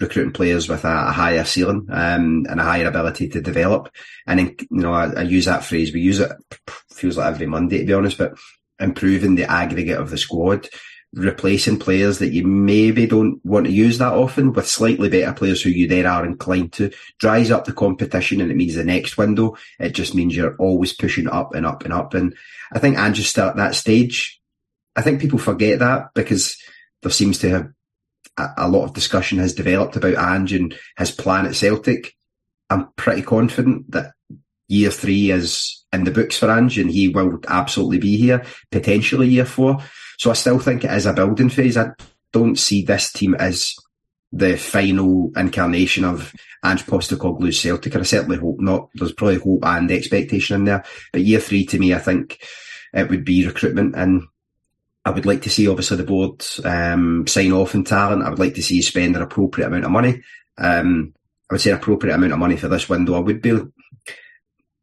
[0.00, 3.90] recruiting players with a, a higher ceiling um, and a higher ability to develop.
[4.26, 5.92] And then, you know, I, I, use that phrase.
[5.92, 6.32] We use it
[6.90, 8.34] feels like every Monday, to be honest, but
[8.80, 10.68] improving the aggregate of the squad,
[11.14, 15.62] replacing players that you maybe don't want to use that often with slightly better players
[15.62, 19.16] who you then are inclined to, dries up the competition and it means the next
[19.16, 22.14] window, it just means you're always pushing up and up and up.
[22.14, 22.34] And
[22.72, 24.40] I think Andrew start that stage.
[24.96, 26.56] I think people forget that because
[27.02, 27.68] there seems to have
[28.36, 32.14] a, a lot of discussion has developed about Ange and his plan at Celtic.
[32.70, 34.12] I'm pretty confident that
[34.68, 39.28] year three is in the books for Ange and he will absolutely be here, potentially
[39.28, 39.78] year four.
[40.18, 41.76] So I still think it is a building phase.
[41.76, 41.92] I
[42.32, 43.74] don't see this team as
[44.32, 47.94] the final incarnation of Ange Postecoglou's Celtic.
[47.94, 48.88] I certainly hope not.
[48.94, 50.84] There's probably hope and expectation in there.
[51.12, 52.44] But year three to me, I think
[52.92, 53.94] it would be recruitment.
[53.96, 54.24] And
[55.04, 58.22] I would like to see obviously the board um, sign off in talent.
[58.22, 60.22] I would like to see you spend an appropriate amount of money.
[60.58, 61.14] Um,
[61.50, 63.14] I would say an appropriate amount of money for this window.
[63.14, 63.60] I would be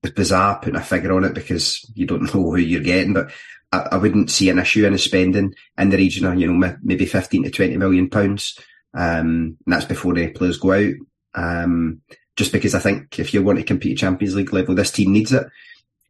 [0.03, 3.31] it's bizarre putting a figure on it because you don't know who you're getting, but
[3.71, 6.77] I, I wouldn't see an issue in a spending in the region of, you know,
[6.83, 8.57] maybe 15 to 20 million pounds.
[8.93, 10.93] Um, and that's before the players go out.
[11.33, 12.01] Um,
[12.35, 15.13] just because I think if you want to compete at Champions League level, this team
[15.13, 15.45] needs it.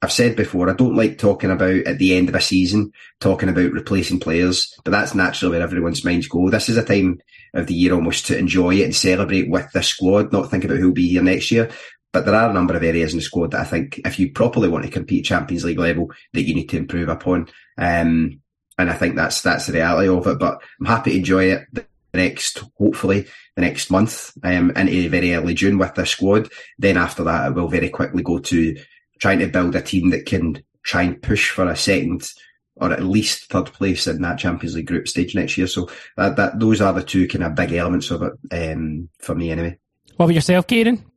[0.03, 3.49] I've said before, I don't like talking about at the end of a season, talking
[3.49, 6.49] about replacing players, but that's naturally where everyone's minds go.
[6.49, 7.19] This is a time
[7.53, 10.77] of the year almost to enjoy it and celebrate with the squad, not think about
[10.77, 11.69] who'll be here next year.
[12.13, 14.31] But there are a number of areas in the squad that I think if you
[14.31, 17.47] properly want to compete Champions League level that you need to improve upon.
[17.77, 18.41] Um,
[18.77, 21.67] and I think that's, that's the reality of it, but I'm happy to enjoy it
[21.71, 26.49] the next, hopefully the next month, um, into very early June with the squad.
[26.77, 28.75] Then after that, it will very quickly go to
[29.19, 32.29] trying to build a team that can try and push for a second
[32.75, 35.67] or at least third place in that Champions League group stage next year.
[35.67, 39.35] So that, that those are the two kind of big elements of it um, for
[39.35, 39.77] me anyway.
[40.15, 41.10] What about yourself, Kieran?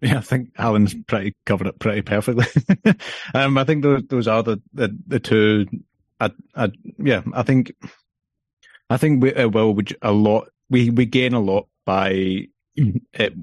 [0.00, 2.46] Yeah, I think Allan's pretty covered it pretty perfectly.
[3.34, 5.66] um, I think those those are the the, the two.
[6.20, 7.72] I, I, yeah, I think
[8.90, 9.50] I think we uh,
[10.02, 10.48] a lot.
[10.70, 13.34] We we gain a lot by it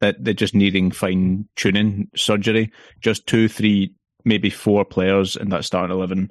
[0.00, 2.70] that they're just needing fine tuning surgery.
[3.00, 6.30] Just two, three, maybe four players in that starting eleven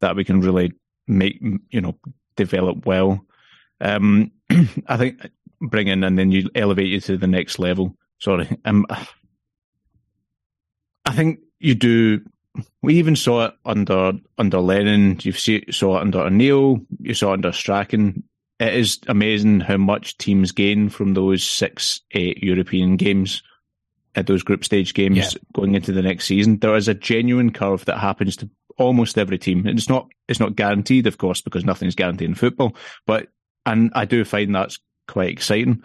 [0.00, 0.72] that we can really
[1.06, 1.96] make you know
[2.36, 3.24] develop well.
[3.80, 4.32] Um,
[4.86, 5.20] I think
[5.60, 7.96] bringing and then you elevate you to the next level.
[8.22, 8.86] Sorry, um,
[11.04, 12.20] I think you do.
[12.82, 15.18] We even saw it under under Lennon.
[15.22, 16.80] You saw it under O'Neill.
[17.00, 18.22] You saw it under Strachan
[18.62, 23.42] it is amazing how much teams gain from those six, eight European games
[24.14, 25.40] at those group stage games yeah.
[25.52, 26.58] going into the next season.
[26.58, 29.66] There is a genuine curve that happens to almost every team.
[29.66, 32.76] And it's not it's not guaranteed, of course, because nothing's guaranteed in football.
[33.04, 33.28] But
[33.66, 35.82] and I do find that's quite exciting.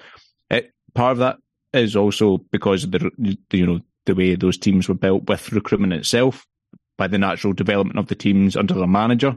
[0.52, 1.38] It, part of that
[1.77, 3.11] is also because of the
[3.51, 6.45] you know the way those teams were built with recruitment itself,
[6.97, 9.35] by the natural development of the teams under the manager.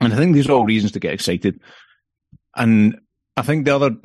[0.00, 1.60] And I think these are all reasons to get excited.
[2.54, 2.98] And
[3.36, 3.96] I think the other,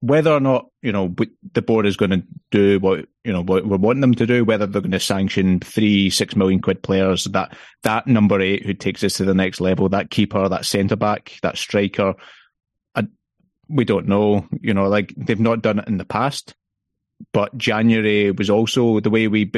[0.00, 1.14] whether or not you know
[1.52, 4.44] the board is going to do what you know what we want them to do,
[4.44, 8.74] whether they're going to sanction three six million quid players, that that number eight who
[8.74, 12.14] takes us to the next level, that keeper, that centre back, that striker,
[12.94, 13.06] I,
[13.68, 14.46] we don't know.
[14.60, 16.54] You know, like they've not done it in the past,
[17.32, 19.50] but January was also the way we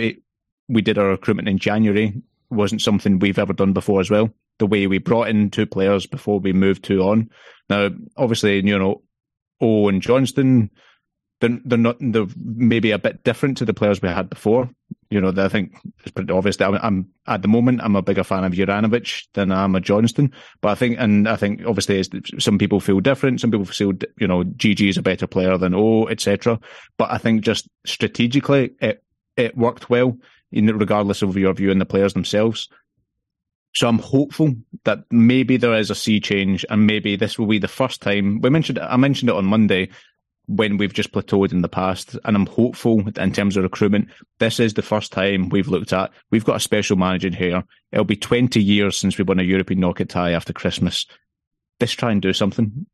[0.69, 4.31] we did our recruitment in January wasn't something we've ever done before as well.
[4.59, 7.31] The way we brought in two players before we moved two on.
[7.69, 9.03] Now, obviously, you know,
[9.61, 10.71] O and Johnston,
[11.41, 14.71] they're, they're not, they're maybe a bit different to the players we had before.
[15.11, 18.03] You know, I think it's pretty obvious that I'm, I'm, at the moment, I'm a
[18.03, 20.33] bigger fan of Juranovic than I'm a Johnston.
[20.61, 22.05] But I think, and I think obviously
[22.39, 23.41] some people feel different.
[23.41, 26.61] Some people feel, you know, GG is a better player than O, etc.
[26.97, 29.03] But I think just strategically, it,
[29.37, 30.17] it worked well
[30.53, 32.69] regardless of your view on the players themselves.
[33.75, 37.59] So I'm hopeful that maybe there is a sea change, and maybe this will be
[37.59, 38.79] the first time we mentioned.
[38.81, 39.91] I mentioned it on Monday
[40.51, 44.09] when we've just plateaued in the past, and I'm hopeful in terms of recruitment.
[44.39, 46.11] This is the first time we've looked at.
[46.31, 47.63] We've got a special manager here.
[47.93, 51.07] It'll be 20 years since we won a European knockout tie after Christmas.
[51.81, 52.87] Let's try and do something.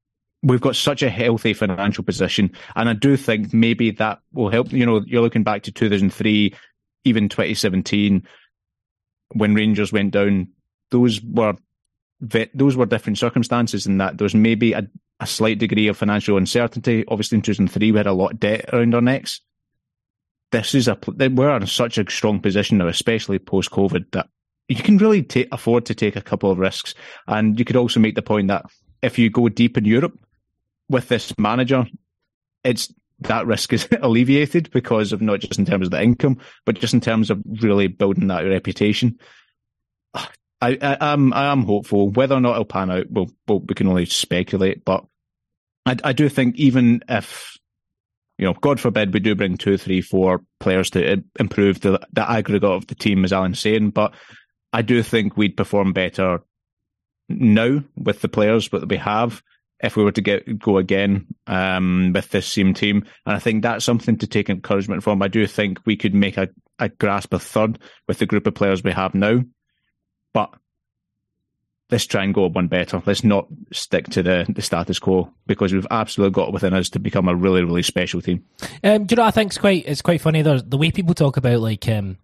[0.42, 4.73] We've got such a healthy financial position, and I do think maybe that will help.
[4.73, 6.55] You know, you're looking back to 2003,
[7.05, 8.27] even 2017
[9.33, 10.49] when Rangers went down,
[10.90, 11.55] those were
[12.55, 14.87] those were different circumstances in that was maybe a,
[15.20, 17.05] a slight degree of financial uncertainty.
[17.09, 19.40] Obviously, in 2003, we had a lot of debt around our necks.
[20.52, 24.29] This is a we're in such a strong position now, especially post COVID, that
[24.68, 26.94] you can really afford to take a couple of risks.
[27.26, 28.66] And you could also make the point that
[29.02, 30.18] if you go deep in Europe
[30.88, 31.87] with this manager,
[32.64, 36.79] it's that risk is alleviated because of not just in terms of the income, but
[36.79, 39.18] just in terms of really building that reputation.
[40.61, 42.11] I, I am I am hopeful.
[42.11, 44.85] Whether or not it'll pan out, well, well we can only speculate.
[44.85, 45.05] But
[45.85, 47.57] I, I do think even if
[48.38, 52.31] you know, God forbid, we do bring two, three, four players to improve the the
[52.31, 53.90] aggregate of the team, as Allan's saying.
[53.90, 54.14] But
[54.73, 56.40] I do think we'd perform better
[57.29, 59.42] now with the players that we have
[59.83, 63.05] if we were to get go again um, with this same team.
[63.25, 65.23] And I think that's something to take encouragement from.
[65.23, 68.55] I do think we could make a, a grasp of third with the group of
[68.55, 69.42] players we have now.
[70.37, 70.53] But
[71.90, 73.03] let's try and go one better.
[73.07, 76.99] Let's not stick to the, the status quo because we've absolutely got within us to
[76.99, 78.44] become a really, really special team.
[78.85, 80.42] Um, do you know I think it's quite it's quite funny?
[80.42, 82.18] There's the way people talk about like um,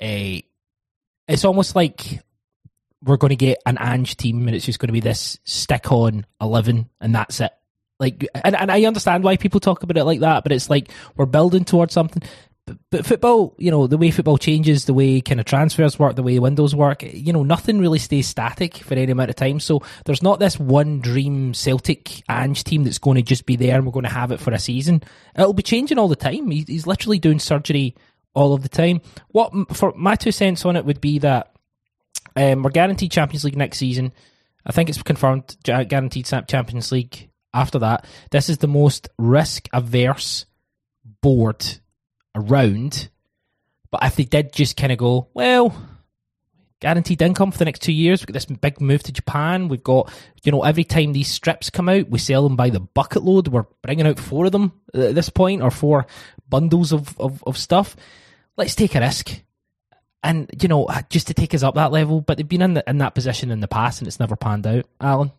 [0.00, 0.42] a
[1.28, 2.22] it's almost like
[3.02, 5.92] we're going to get an Ange team and it's just going to be this stick
[5.92, 7.52] on 11 and that's it.
[7.98, 10.90] Like, and, and I understand why people talk about it like that, but it's like
[11.14, 12.22] we're building towards something.
[12.90, 16.22] But, football, you know, the way football changes, the way kind of transfers work, the
[16.22, 19.60] way windows work, you know, nothing really stays static for any amount of time.
[19.60, 23.76] So there's not this one dream Celtic Ange team that's going to just be there
[23.76, 25.02] and we're going to have it for a season.
[25.34, 26.50] It'll be changing all the time.
[26.50, 27.96] He's, he's literally doing surgery
[28.34, 29.00] all of the time.
[29.28, 31.52] What for my two cents on it would be that
[32.36, 34.12] um, we're guaranteed Champions League next season.
[34.64, 38.06] I think it's confirmed guaranteed Champions League after that.
[38.30, 40.46] This is the most risk averse
[41.22, 41.66] board
[42.34, 43.08] around.
[43.90, 45.74] But if they did just kind of go, well,
[46.80, 48.20] guaranteed income for the next two years.
[48.20, 49.68] We've got this big move to Japan.
[49.68, 50.10] We've got,
[50.42, 53.48] you know, every time these strips come out, we sell them by the bucket load.
[53.48, 56.06] We're bringing out four of them at this point, or four
[56.48, 57.96] bundles of, of, of stuff.
[58.56, 59.42] Let's take a risk.
[60.22, 62.20] And, you know, just to take us up that level.
[62.20, 64.66] But they've been in, the, in that position in the past and it's never panned
[64.66, 64.86] out.
[65.00, 65.32] Alan?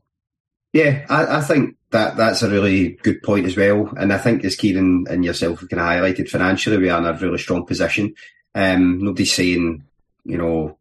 [0.73, 3.91] Yeah, I, I think that that's a really good point as well.
[3.97, 7.05] And I think as Kieran and yourself have kind of highlighted, financially, we are in
[7.05, 8.15] a really strong position.
[8.55, 9.83] Um, nobody's saying,
[10.23, 10.77] you know,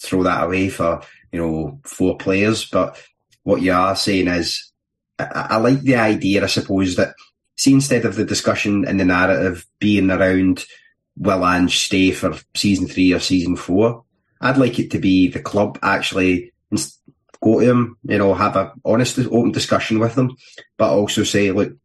[0.00, 2.64] throw that away for, you know, four players.
[2.64, 3.00] But
[3.44, 4.72] what you are saying is,
[5.18, 7.14] I, I like the idea, I suppose, that
[7.56, 10.64] see, instead of the discussion and the narrative being around
[11.16, 14.04] will Ange stay for season three or season four,
[14.40, 16.52] I'd like it to be the club actually
[17.42, 20.36] go to him, you know, have a honest, open discussion with them,
[20.76, 21.76] but also say, look,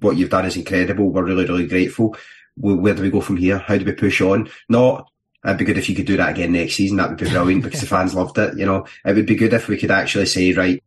[0.00, 1.10] what you've done is incredible.
[1.10, 2.16] We're really, really grateful.
[2.56, 3.58] Where do we go from here?
[3.58, 4.50] How do we push on?
[4.68, 5.08] Not
[5.44, 6.98] It'd be good if you could do that again next season.
[6.98, 8.56] That would be brilliant because the fans loved it.
[8.56, 10.82] You know, it would be good if we could actually say, right,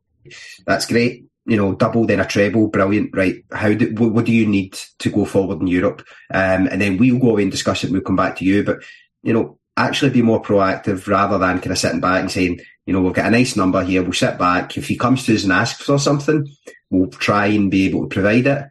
[0.65, 1.25] that's great.
[1.45, 3.15] You know, double then a treble, brilliant.
[3.15, 6.07] Right, how do what, what do you need to go forward in Europe?
[6.33, 7.87] Um, and then we'll go away and discuss it.
[7.87, 8.79] and We'll come back to you, but
[9.21, 12.93] you know, actually be more proactive rather than kind of sitting back and saying, you
[12.93, 14.03] know, we've got a nice number here.
[14.03, 14.77] We'll sit back.
[14.77, 16.47] If he comes to us and asks for something,
[16.89, 18.65] we'll try and be able to provide it.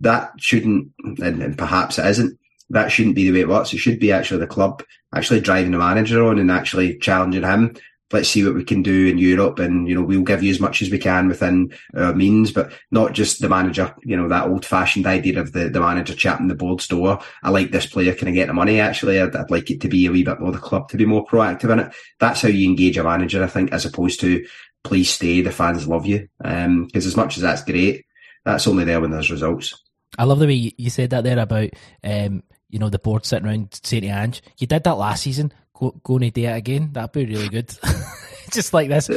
[0.00, 2.38] That shouldn't, and, and perhaps it isn't
[2.70, 3.72] that shouldn't be the way it works.
[3.72, 4.82] It should be actually the club
[5.14, 7.76] actually driving the manager on and actually challenging him.
[8.14, 10.60] Let's see what we can do in Europe, and you know we'll give you as
[10.60, 13.92] much as we can within our means, but not just the manager.
[14.04, 17.20] You know that old-fashioned idea of the the manager chatting the board's door.
[17.42, 18.14] I like this player.
[18.14, 18.80] Can I get the money?
[18.80, 21.04] Actually, I'd, I'd like it to be a wee bit more the club to be
[21.04, 21.92] more proactive in it.
[22.20, 24.46] That's how you engage a manager, I think, as opposed to
[24.84, 25.42] please stay.
[25.42, 28.06] The fans love you, because um, as much as that's great,
[28.44, 29.74] that's only there when there's results.
[30.16, 31.70] I love the way you said that there about
[32.04, 35.52] um, you know, the board sitting around saying to Ange, you did that last season,
[35.74, 36.90] go, go and do it again.
[36.92, 37.72] That'd be really good.
[38.52, 39.10] just like this,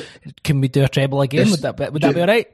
[0.44, 1.46] can we do a treble again?
[1.46, 2.48] Just, would that be, would that be all right?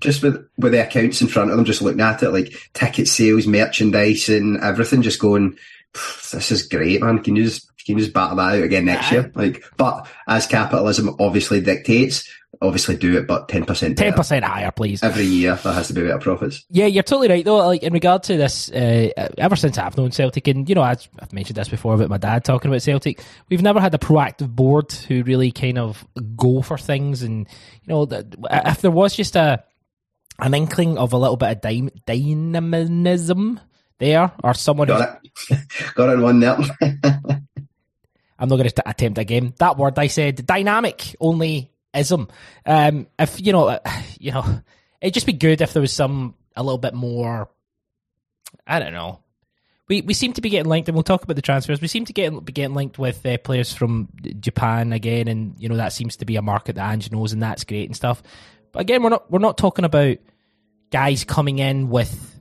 [0.00, 3.08] Just with, with the accounts in front of them, just looking at it, like ticket
[3.08, 5.58] sales, merchandise and everything, just going,
[6.32, 7.22] this is great, man.
[7.22, 9.20] Can you just, can you just battle that out again next yeah.
[9.20, 9.32] year?
[9.34, 12.28] Like, but as capitalism obviously dictates,
[12.60, 15.02] obviously do it, but 10% Ten percent higher, please.
[15.02, 16.64] Every year there has to be better profits.
[16.70, 17.58] Yeah, you're totally right though.
[17.58, 21.08] Like in regard to this, uh, ever since I've known Celtic, and you know, I've,
[21.18, 23.22] I've mentioned this before about my dad talking about Celtic.
[23.48, 27.46] We've never had a proactive board who really kind of go for things, and
[27.82, 29.62] you know, if there was just a
[30.40, 33.60] an inkling of a little bit of dy- dynamism
[33.98, 35.58] there, or someone got it,
[35.94, 36.58] got it one there.
[38.40, 39.52] I'm not going to attempt again.
[39.58, 42.28] That word I said, dynamic, only ism.
[42.64, 43.78] Um, if you know,
[44.18, 44.60] you know,
[45.00, 47.48] it'd just be good if there was some a little bit more.
[48.66, 49.20] I don't know.
[49.88, 51.80] We we seem to be getting linked, and we'll talk about the transfers.
[51.80, 54.08] We seem to get be getting linked with uh, players from
[54.38, 57.42] Japan again, and you know that seems to be a market that Ange knows, and
[57.42, 58.22] that's great and stuff.
[58.72, 60.18] But again, we're not we're not talking about
[60.90, 62.38] guys coming in with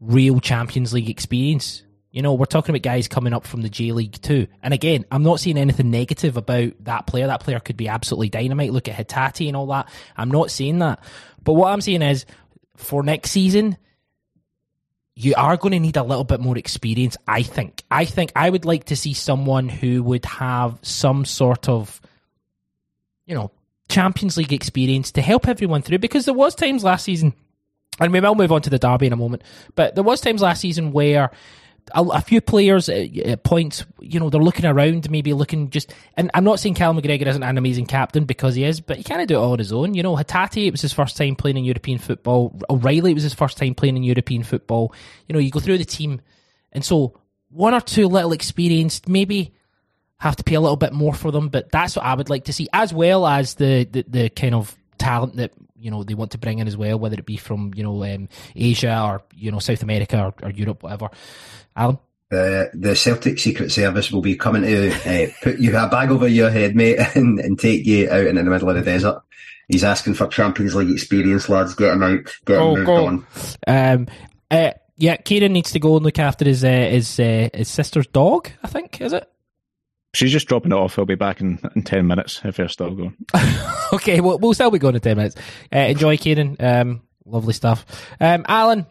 [0.00, 1.82] real Champions League experience.
[2.10, 4.48] You know, we're talking about guys coming up from the J League too.
[4.62, 7.28] And again, I'm not seeing anything negative about that player.
[7.28, 8.72] That player could be absolutely dynamite.
[8.72, 9.88] Look at Hatate and all that.
[10.16, 11.02] I'm not saying that.
[11.44, 12.26] But what I'm saying is,
[12.76, 13.76] for next season,
[15.14, 17.84] you are going to need a little bit more experience, I think.
[17.90, 22.00] I think I would like to see someone who would have some sort of,
[23.26, 23.52] you know,
[23.88, 27.34] Champions League experience to help everyone through because there was times last season,
[27.98, 29.42] and we will move on to the derby in a moment,
[29.74, 31.30] but there was times last season where
[31.94, 35.92] a, a few players at, at, points, you know, they're looking around, maybe looking just.
[36.16, 39.02] And I'm not saying Cal McGregor isn't an amazing captain because he is, but he
[39.02, 39.94] kind of do it all on his own.
[39.94, 42.58] You know, Hatate, it was his first time playing in European football.
[42.68, 44.94] O'Riley, it was his first time playing in European football.
[45.28, 46.20] You know, you go through the team,
[46.72, 49.54] and so one or two little experienced, maybe
[50.18, 52.44] have to pay a little bit more for them, but that's what I would like
[52.44, 56.14] to see, as well as the the, the kind of talent that you know they
[56.14, 59.22] want to bring in as well, whether it be from you know um, Asia or
[59.34, 61.10] you know South America or, or Europe, whatever.
[61.76, 61.98] Alan?
[62.30, 66.28] The the Celtic Secret Service will be coming to uh, put you a bag over
[66.28, 69.20] your head, mate, and, and take you out in the middle of the desert.
[69.68, 71.74] He's asking for Champions League experience, lads.
[71.74, 72.36] Get him out.
[72.44, 73.06] Get him oh, moved go.
[73.06, 73.26] on.
[73.66, 74.06] Um,
[74.50, 78.06] uh, yeah, Kieran needs to go and look after his uh, his uh, his sister's
[78.06, 78.50] dog.
[78.62, 79.28] I think is it.
[80.12, 80.96] She's just dropping it off.
[80.96, 83.16] He'll be back in, in 10 minutes if they're still going.
[83.92, 85.36] okay, well, we'll still be going in 10 minutes.
[85.74, 86.56] Uh, enjoy, Kieran.
[86.58, 87.86] Um, lovely stuff.
[88.20, 88.86] Um, Alan,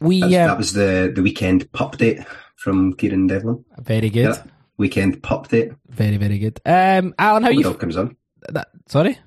[0.00, 2.18] we um, that was the the weekend pup date
[2.56, 3.64] from Kieran Devlin.
[3.78, 4.34] Very good.
[4.34, 4.42] Yeah.
[4.76, 5.72] Weekend pup date.
[5.88, 6.60] Very, very good.
[6.66, 7.62] Um, Alan, how Hope you?
[7.62, 8.16] the dog comes on.
[8.48, 9.18] that, sorry.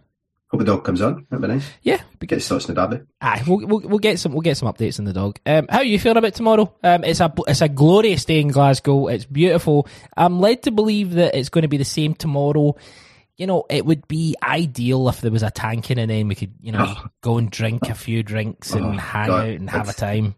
[0.49, 1.27] Hope the dog comes on.
[1.29, 1.67] That'd be nice.
[1.81, 3.03] Yeah, we Get thoughts on the derby.
[3.19, 5.39] Aye, we'll, we'll we'll get some we'll get some updates on the dog.
[5.45, 6.73] Um, how are you feeling about tomorrow?
[6.83, 9.07] Um, it's a it's a glorious day in Glasgow.
[9.07, 9.87] It's beautiful.
[10.15, 12.75] I'm led to believe that it's going to be the same tomorrow.
[13.35, 16.53] You know, it would be ideal if there was a tanking and then we could,
[16.61, 19.41] you know, go and drink a few drinks and Oh, hang God.
[19.41, 20.33] out and have a time.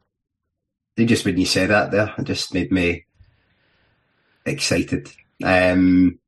[0.98, 3.06] They just when you say that there, it just made me
[4.46, 5.10] excited.
[5.44, 6.20] Um,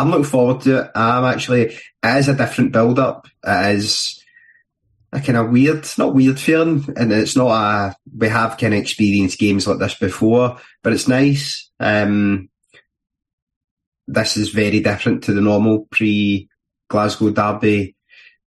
[0.00, 0.90] I'm looking forward to it.
[0.94, 3.26] I'm actually it is a different build up.
[3.44, 4.22] It is
[5.12, 8.80] a kind of weird, not weird feeling, and it's not a we have kind of
[8.80, 11.70] experienced games like this before, but it's nice.
[11.78, 12.48] Um,
[14.06, 16.48] this is very different to the normal pre
[16.88, 17.94] Glasgow Derby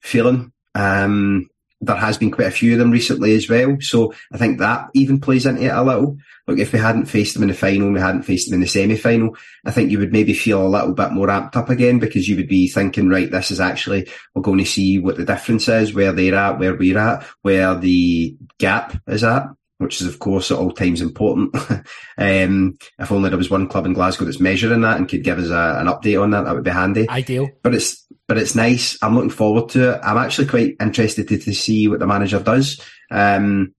[0.01, 0.51] feeling.
[0.75, 1.49] Um,
[1.85, 3.77] there has been quite a few of them recently as well.
[3.81, 6.17] So I think that even plays into it a little.
[6.47, 8.67] Look, if we hadn't faced them in the final, we hadn't faced them in the
[8.67, 12.27] semi-final, I think you would maybe feel a little bit more amped up again because
[12.27, 15.67] you would be thinking, right, this is actually, we're going to see what the difference
[15.67, 20.19] is, where they're at, where we're at, where the gap is at, which is of
[20.19, 21.55] course at all times important.
[22.17, 25.39] um, if only there was one club in Glasgow that's measuring that and could give
[25.39, 27.49] us a, an update on that, that would be handy Ideal.
[27.61, 28.97] but it's but it's nice.
[29.03, 29.99] I'm looking forward to it.
[30.01, 32.81] I'm actually quite interested to, to see what the manager does.
[33.11, 33.75] Um,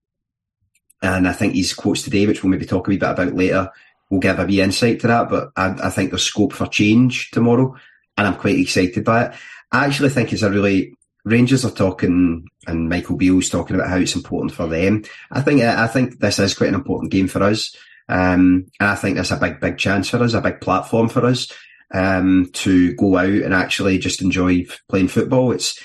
[1.01, 3.69] and I think his quotes today, which we'll maybe talk a wee bit about later,
[4.09, 5.29] will give a wee insight to that.
[5.29, 7.75] But I, I think there's scope for change tomorrow,
[8.17, 9.33] and I'm quite excited by it.
[9.73, 10.93] I actually think it's a really
[11.25, 15.03] Rangers are talking, and Michael Beale's talking about how it's important for them.
[15.31, 17.75] I think I think this is quite an important game for us,
[18.07, 21.25] um, and I think that's a big, big chance for us, a big platform for
[21.25, 21.51] us
[21.93, 25.51] um, to go out and actually just enjoy playing football.
[25.51, 25.79] It's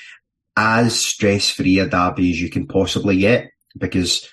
[0.56, 4.28] as stress free a derby as you can possibly get because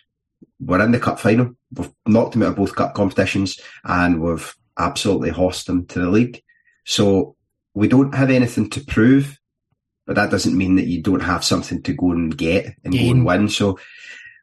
[0.60, 1.56] we're in the cup final.
[1.74, 6.10] We've knocked them out of both cup competitions and we've absolutely horsed them to the
[6.10, 6.42] league.
[6.86, 7.36] So
[7.74, 9.38] we don't have anything to prove,
[10.06, 13.00] but that doesn't mean that you don't have something to go and get and go
[13.00, 13.50] and win.
[13.50, 13.80] So,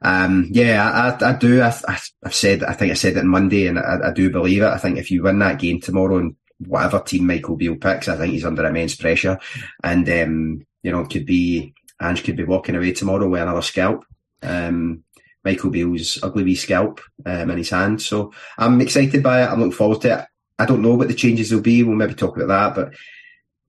[0.02, 1.62] um, yeah, I, I do.
[1.62, 4.62] I, I've said, I think I said it on Monday and I, I do believe
[4.62, 4.68] it.
[4.68, 6.36] I think if you win that game tomorrow and
[6.66, 9.38] whatever team Michael Beale picks, I think he's under immense pressure.
[9.82, 14.04] And, um, you know, could be, Ange could be walking away tomorrow with another scalp.
[14.42, 15.04] Um,
[15.44, 18.02] Michael Beale's ugly wee scalp um, in his hand.
[18.02, 19.46] So I'm excited by it.
[19.46, 20.26] I'm looking forward to it.
[20.58, 21.82] I don't know what the changes will be.
[21.82, 22.94] We'll maybe talk about that, but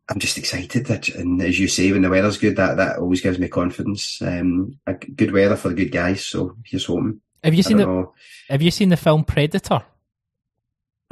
[0.08, 0.86] I'm just excited.
[0.86, 4.22] That, and as you say, when the weather's good, that, that always gives me confidence.
[4.22, 4.78] Um,
[5.16, 6.26] good weather for the good guys.
[6.26, 7.22] So here's hoping.
[7.44, 8.14] Have you I seen the know.
[8.50, 9.84] Have you seen the film Predator?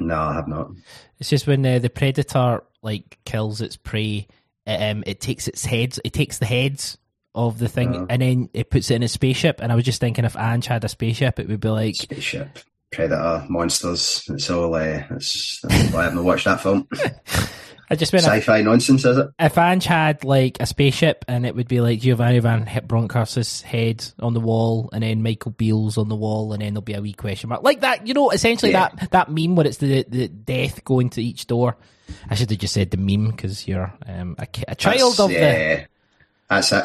[0.08, 0.72] No, I have not.
[1.20, 4.28] It's just when uh, the predator like kills its prey,
[4.68, 6.98] um, it takes its heads, it takes the heads
[7.36, 8.06] of the thing, Oh.
[8.10, 9.60] and then it puts it in a spaceship.
[9.62, 12.60] And I was just thinking, if Ange had a spaceship, it would be like, Spaceship,
[12.92, 14.24] Predator, monsters.
[14.30, 14.76] It's all.
[14.76, 16.88] Uh, it's, that's why I haven't watched that film.
[17.90, 19.28] I just went, Sci-fi nonsense, is it?
[19.40, 24.06] if Ange had like a spaceship, and it would be like Giovanni Van Bronckhorst's head
[24.20, 27.02] on the wall, and then Michael Beale's on the wall, and then there'll be a
[27.02, 28.08] wee question mark like that.
[28.08, 28.90] You know, essentially Yeah.
[28.96, 31.76] that that meme where it's the the death going to each door.
[32.30, 35.30] I should have just said the meme because you're um, a, a child That's- of
[35.30, 35.88] the.
[36.50, 36.84] That's it.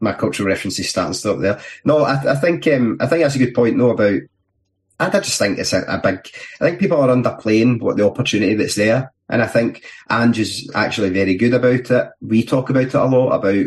[0.00, 1.60] My cultural references starting to stop there.
[1.84, 3.76] No, I, I think um, I think that's a good point.
[3.76, 4.20] though about.
[4.98, 6.20] I I just think it's a, a big.
[6.60, 10.70] I think people are underplaying what the opportunity that's there, and I think Ange is
[10.74, 12.10] actually very good about it.
[12.20, 13.66] We talk about it a lot about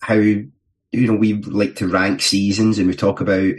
[0.00, 0.50] how you
[0.92, 3.52] know we like to rank seasons, and we talk about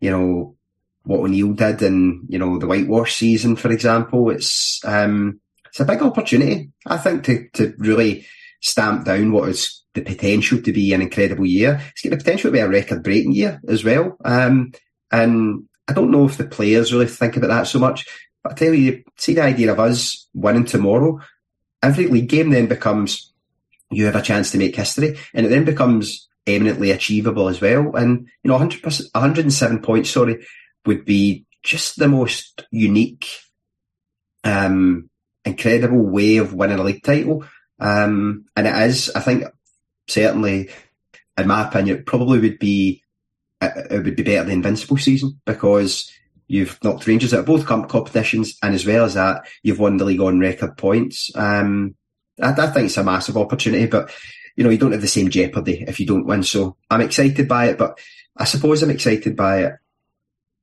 [0.00, 0.56] you know
[1.04, 4.30] what O'Neill did in you know the whitewash season, for example.
[4.30, 8.26] It's um, it's a big opportunity, I think, to to really
[8.60, 11.80] stamp down what is the potential to be an incredible year.
[11.90, 14.16] It's got the potential to be a record breaking year as well.
[14.24, 14.72] Um,
[15.10, 18.06] and I don't know if the players really think about that so much.
[18.44, 21.20] But I tell you, see the idea of us winning tomorrow,
[21.82, 23.32] every league game then becomes
[23.90, 27.96] you have a chance to make history, and it then becomes eminently achievable as well.
[27.96, 30.46] And you know, 100 107 points, sorry,
[30.84, 33.26] would be just the most unique,
[34.44, 35.08] um,
[35.44, 37.44] incredible way of winning a league title.
[37.80, 39.44] Um, and it is, I think,
[40.06, 40.70] certainly,
[41.38, 43.02] in my opinion, it probably would be
[43.62, 46.10] it would be better than Invincible season because
[46.46, 49.96] you've knocked Rangers out of both comp competitions, and as well as that, you've won
[49.96, 51.30] the league on record points.
[51.34, 51.94] Um,
[52.40, 54.12] I, I think it's a massive opportunity, but
[54.56, 56.42] you know you don't have the same jeopardy if you don't win.
[56.42, 57.98] So I'm excited by it, but
[58.36, 59.74] I suppose I'm excited by it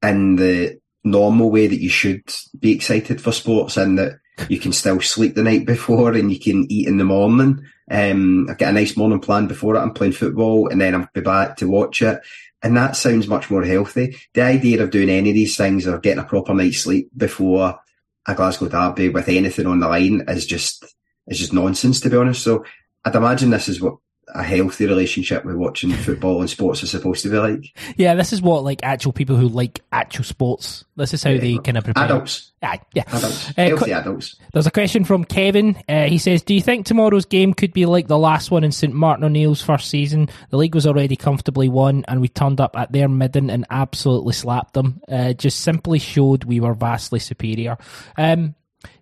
[0.04, 2.24] in the normal way that you should
[2.58, 4.20] be excited for sports, and that
[4.50, 7.64] you can still sleep the night before and you can eat in the morning.
[7.90, 9.80] Um, I get a nice morning plan before it.
[9.80, 12.22] I'm playing football, and then I'll be back to watch it.
[12.64, 14.18] And that sounds much more healthy.
[14.34, 17.80] The idea of doing any of these things or getting a proper night's sleep before
[18.28, 20.86] a Glasgow derby with anything on the line is just
[21.28, 22.44] is just nonsense to be honest.
[22.44, 22.66] So
[23.04, 23.96] I'd imagine this is what
[24.34, 27.78] a healthy relationship with watching football and sports is supposed to be like.
[27.98, 30.86] Yeah, this is what like actual people who like actual sports.
[30.96, 32.06] This is how they kind of prepare.
[32.06, 32.52] Adults.
[32.62, 33.04] Yeah, yeah.
[33.08, 33.50] Adults.
[33.50, 34.36] Uh, healthy qu- adults.
[34.54, 35.82] There's a question from Kevin.
[35.88, 38.72] Uh, he says, "Do you think tomorrow's game could be like the last one in
[38.72, 40.30] St Martin O'Neill's first season?
[40.50, 44.34] The league was already comfortably won, and we turned up at their midden and absolutely
[44.34, 45.02] slapped them.
[45.08, 47.78] Uh, just simply showed we were vastly superior."
[48.18, 48.56] Um,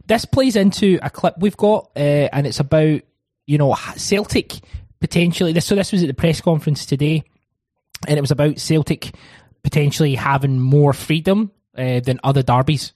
[0.07, 3.01] this plays into a clip we've got, uh, and it's about
[3.45, 4.53] you know Celtic
[4.99, 5.53] potentially.
[5.53, 7.23] This so this was at the press conference today,
[8.07, 9.13] and it was about Celtic
[9.63, 12.93] potentially having more freedom uh, than other derbies.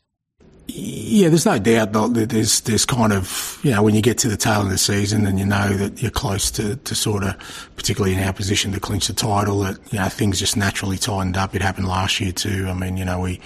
[0.68, 4.30] Yeah, there's no doubt that there's there's kind of you know when you get to
[4.30, 7.70] the tail of the season and you know that you're close to, to sort of
[7.76, 11.36] particularly in our position to clinch the title that you know things just naturally tightened
[11.36, 11.54] up.
[11.54, 12.68] It happened last year too.
[12.70, 13.42] I mean you know we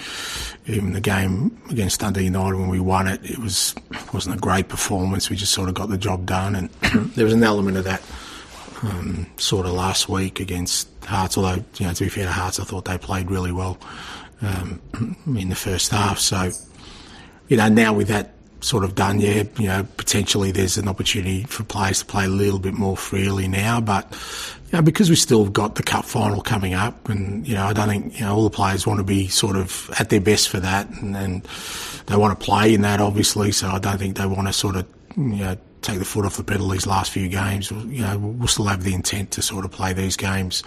[0.68, 3.74] even the game against Dundee United when we won it it was
[4.14, 5.28] wasn't a great performance.
[5.28, 6.70] We just sort of got the job done and
[7.16, 8.04] there was an element of that
[8.84, 11.38] um, sort of last week against Hearts.
[11.38, 13.78] Although you know to be fair to Hearts I thought they played really well
[14.42, 14.82] um,
[15.26, 16.20] in the first half.
[16.20, 16.52] So
[17.48, 21.44] you know, now with that sort of done, yeah, you know, potentially there's an opportunity
[21.44, 23.80] for players to play a little bit more freely now.
[23.80, 24.12] But,
[24.72, 27.74] you know, because we've still got the cup final coming up and, you know, I
[27.74, 30.50] don't think, you know, all the players want to be sort of at their best
[30.50, 31.44] for that and, and
[32.08, 33.52] they want to play in that, obviously.
[33.52, 36.38] So I don't think they want to sort of, you know, take the foot off
[36.38, 37.72] the pedal these last few games.
[37.72, 40.64] You know, we'll still have the intent to sort of play these games,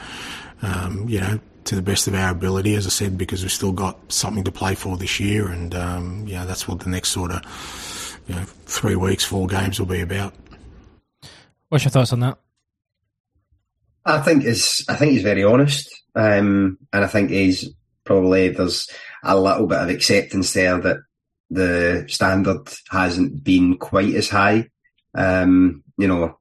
[0.63, 3.73] um, you know, to the best of our ability, as I said, because we've still
[3.73, 7.11] got something to play for this year, and um, you know that's what the next
[7.11, 10.35] sort of you know three weeks, four games will be about.
[11.69, 12.39] What's your thoughts on that?
[14.05, 17.69] I think is I think he's very honest, um, and I think he's
[18.05, 18.89] probably there's
[19.23, 20.97] a little bit of acceptance there that
[21.51, 24.69] the standard hasn't been quite as high.
[25.15, 26.39] Um, you know,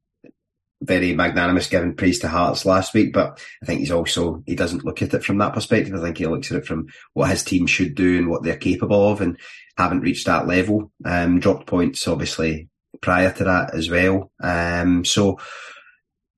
[0.82, 4.86] very magnanimous giving praise to Hearts last week, but I think he's also he doesn't
[4.86, 5.94] look at it from that perspective.
[5.94, 8.58] I think he looks at it from what his team should do and what they're
[8.58, 9.38] capable of, and
[9.78, 10.92] haven't reached that level.
[11.04, 12.70] Um, dropped points obviously
[13.02, 14.32] prior to that as well.
[14.42, 15.40] Um, so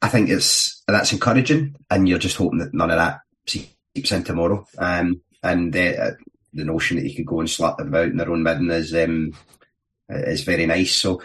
[0.01, 4.23] I think it's that's encouraging, and you're just hoping that none of that seeps in
[4.23, 4.65] tomorrow.
[4.77, 6.17] Um, and the,
[6.53, 8.93] the notion that you could go and slap them about in their own midden is
[8.95, 9.33] um,
[10.09, 10.95] is very nice.
[10.95, 11.21] So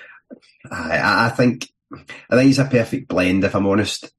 [0.71, 4.11] I, I think I think it's a perfect blend, if I'm honest,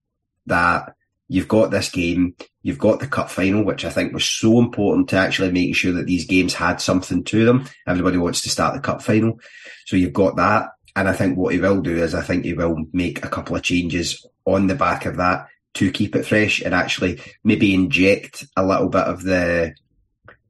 [0.46, 0.96] that
[1.28, 5.10] you've got this game, you've got the cup final, which I think was so important
[5.10, 7.68] to actually making sure that these games had something to them.
[7.86, 9.40] Everybody wants to start the cup final.
[9.86, 10.70] So you've got that.
[10.96, 13.56] And I think what he will do is I think he will make a couple
[13.56, 18.46] of changes on the back of that to keep it fresh and actually maybe inject
[18.56, 19.76] a little bit of the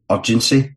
[0.09, 0.76] urgency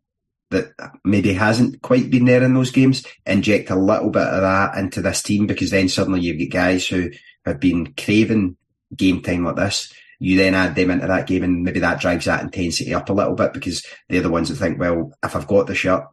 [0.51, 0.73] that
[1.03, 5.01] maybe hasn't quite been there in those games, inject a little bit of that into
[5.01, 7.09] this team because then suddenly you've got guys who
[7.45, 8.57] have been craving
[8.95, 9.91] game time like this.
[10.19, 13.13] You then add them into that game and maybe that drives that intensity up a
[13.13, 16.03] little bit because they're the ones that think, well, if I've got the shirt,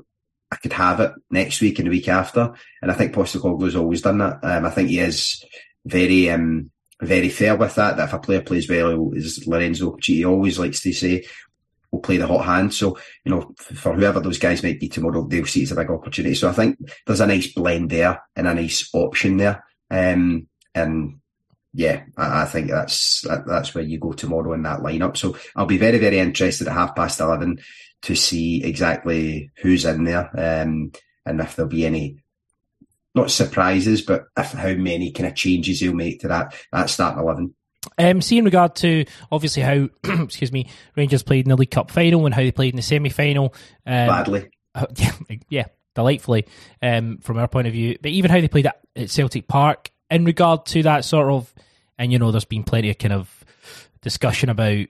[0.51, 2.55] I could have it next week and the week after.
[2.81, 4.39] And I think Postecoglou's always done that.
[4.43, 5.45] Um, I think he is
[5.85, 6.71] very, um,
[7.03, 10.81] very fair with that, that if a player plays well, as Lorenzo he always likes
[10.81, 11.25] to say,
[11.91, 12.75] will play the hot hand.
[12.75, 15.91] So, you know, for whoever those guys might be tomorrow, they'll see it's a big
[15.91, 16.35] opportunity.
[16.35, 19.65] So I think there's a nice blend there and a nice option there.
[19.91, 21.21] Um, and
[21.73, 25.17] yeah, I, I think that's that, that's where you go tomorrow in that lineup.
[25.17, 27.61] So I'll be very, very interested at half past 11
[28.03, 30.93] to see exactly who's in there um,
[31.27, 32.23] and if there'll be any
[33.15, 37.21] not surprises, but if, how many kind of changes he'll make to that that starting
[37.21, 37.55] eleven.
[37.99, 39.89] Um, see, in regard to obviously how,
[40.23, 42.83] excuse me, Rangers played in the League Cup final and how they played in the
[42.83, 43.55] semi final.
[43.87, 44.51] Um, Badly.
[44.97, 45.13] Yeah,
[45.49, 45.65] yeah,
[45.97, 46.47] delightfully
[46.83, 47.99] um, from our point of view.
[48.01, 51.53] But even how they played at, at Celtic Park, in regard to that sort of,
[51.99, 53.45] and you know, there's been plenty of kind of
[54.03, 54.87] discussion about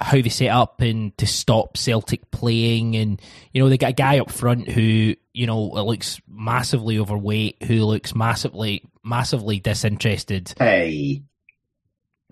[0.00, 2.96] how they set up and to stop Celtic playing.
[2.96, 3.20] And,
[3.52, 7.84] you know, they got a guy up front who, you know, looks massively overweight, who
[7.84, 10.54] looks massively, massively disinterested.
[10.58, 11.22] Hey.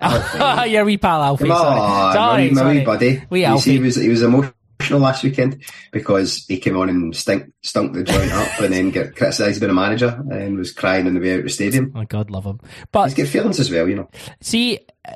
[0.00, 1.48] Yeah, wee pal Alfie.
[1.48, 1.80] Come sorry.
[1.80, 2.84] on, sorry, my, sorry.
[2.84, 3.22] buddy.
[3.30, 3.62] You Alfie.
[3.62, 4.54] see, he was he was emotional
[4.90, 9.16] last weekend because he came on and stink, stunk the joint up, and then get
[9.16, 11.92] criticised by the manager and was crying on the way out of the stadium.
[11.96, 12.60] Oh, God love him.
[12.92, 14.08] But He's got feelings as well, you know.
[14.40, 15.14] See, uh,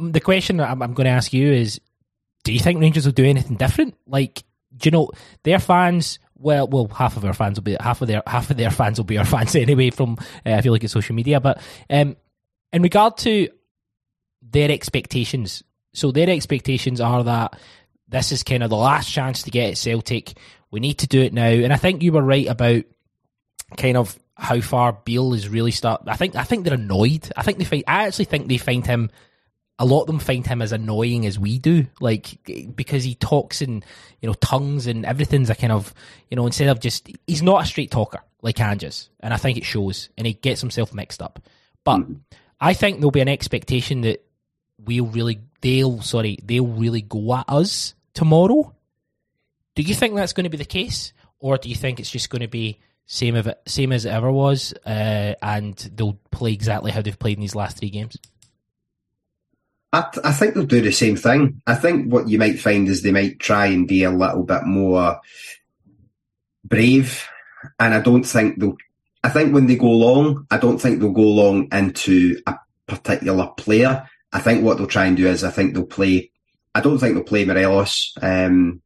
[0.00, 1.80] the question I'm, I'm going to ask you is:
[2.44, 3.96] Do you think Rangers will do anything different?
[4.06, 4.44] Like,
[4.76, 5.10] do you know
[5.42, 6.18] their fans?
[6.36, 8.98] Well, well, half of our fans will be half of their half of their fans
[8.98, 9.90] will be our fans anyway.
[9.90, 11.60] From uh, if you look at social media, but
[11.90, 12.16] um,
[12.72, 13.48] in regard to
[14.54, 17.58] their expectations, So their expectations are that
[18.08, 20.32] this is kind of the last chance to get at Celtic.
[20.70, 21.48] We need to do it now.
[21.48, 22.84] And I think you were right about
[23.76, 26.02] kind of how far Beale is really start.
[26.06, 27.30] I think I think they're annoyed.
[27.36, 27.84] I think they find.
[27.86, 29.10] I actually think they find him.
[29.80, 32.38] A lot of them find him as annoying as we do, like
[32.76, 33.82] because he talks in
[34.20, 35.92] you know tongues and everything's a kind of
[36.30, 39.58] you know instead of just he's not a straight talker like Anges, and I think
[39.58, 41.40] it shows, and he gets himself mixed up.
[41.82, 42.14] But mm-hmm.
[42.60, 44.23] I think there'll be an expectation that
[44.78, 48.74] we'll really they'll sorry they'll really go at us tomorrow.
[49.74, 52.30] Do you think that's going to be the case, or do you think it's just
[52.30, 56.52] going to be same of it, same as it ever was, uh, and they'll play
[56.52, 58.16] exactly how they've played in these last three games?
[59.92, 61.60] I, th- I think they'll do the same thing.
[61.66, 64.64] I think what you might find is they might try and be a little bit
[64.64, 65.20] more
[66.64, 67.28] brave,
[67.78, 68.76] and I don't think they'll.
[69.22, 72.56] I think when they go long, I don't think they'll go long into a
[72.86, 74.08] particular player.
[74.34, 76.32] I think what they'll try and do is I think they'll play.
[76.74, 78.12] I don't think they'll play Morelos.
[78.20, 78.82] Um,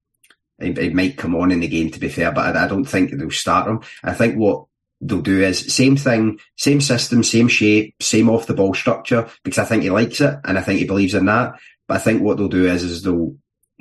[0.60, 3.12] he, might come on in the game to be fair, but I, I don't think
[3.12, 3.80] they'll start him.
[4.04, 4.66] I think what
[5.00, 9.58] they'll do is same thing, same system, same shape, same off the ball structure because
[9.58, 11.54] I think he likes it and I think he believes in that.
[11.86, 13.34] But I think what they'll do is is they'll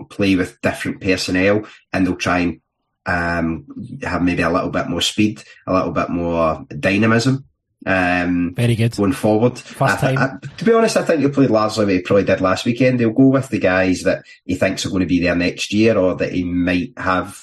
[0.10, 2.62] play with different personnel and they'll try and
[3.06, 3.66] um,
[4.04, 7.46] have maybe a little bit more speed, a little bit more dynamism.
[7.86, 8.96] Um, Very good.
[8.96, 9.58] Going forward.
[9.58, 10.18] First time.
[10.18, 13.00] I, to be honest, I think he'll play largely what he probably did last weekend.
[13.00, 15.98] He'll go with the guys that he thinks are going to be there next year
[15.98, 17.42] or that he might have,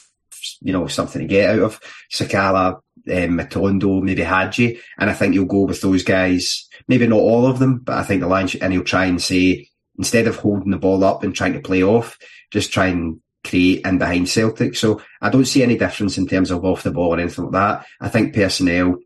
[0.60, 1.80] you know, something to get out of.
[2.12, 4.80] Sakala, um, Matondo, maybe Hagi.
[4.98, 6.68] And I think he'll go with those guys.
[6.88, 9.68] Maybe not all of them, but I think the line, and he'll try and say,
[9.96, 12.18] instead of holding the ball up and trying to play off,
[12.50, 14.74] just try and create in behind Celtic.
[14.74, 17.52] So I don't see any difference in terms of off the ball or anything like
[17.52, 17.86] that.
[18.00, 18.98] I think personnel,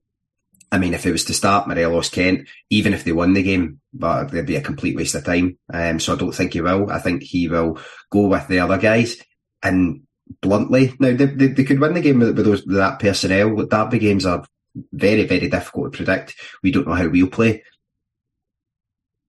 [0.71, 3.81] I mean, if it was to start Morelos Kent, even if they won the game,
[3.93, 5.59] but it'd be a complete waste of time.
[5.73, 6.91] Um, so I don't think he will.
[6.91, 7.79] I think he will
[8.11, 9.17] go with the other guys.
[9.63, 10.03] And
[10.43, 13.57] bluntly, now they, they, they could win the game with, with, those, with that personnel.
[13.65, 14.45] Derby games are
[14.93, 16.37] very, very difficult to predict.
[16.63, 17.65] We don't know how we'll play.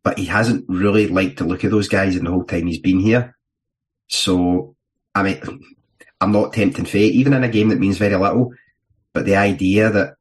[0.04, 2.80] But he hasn't really liked to look at those guys in the whole time he's
[2.80, 3.38] been here.
[4.08, 4.76] So,
[5.16, 5.42] I mean,
[6.20, 8.54] I'm not tempting fate, even in a game that means very little.
[9.14, 10.16] But the idea that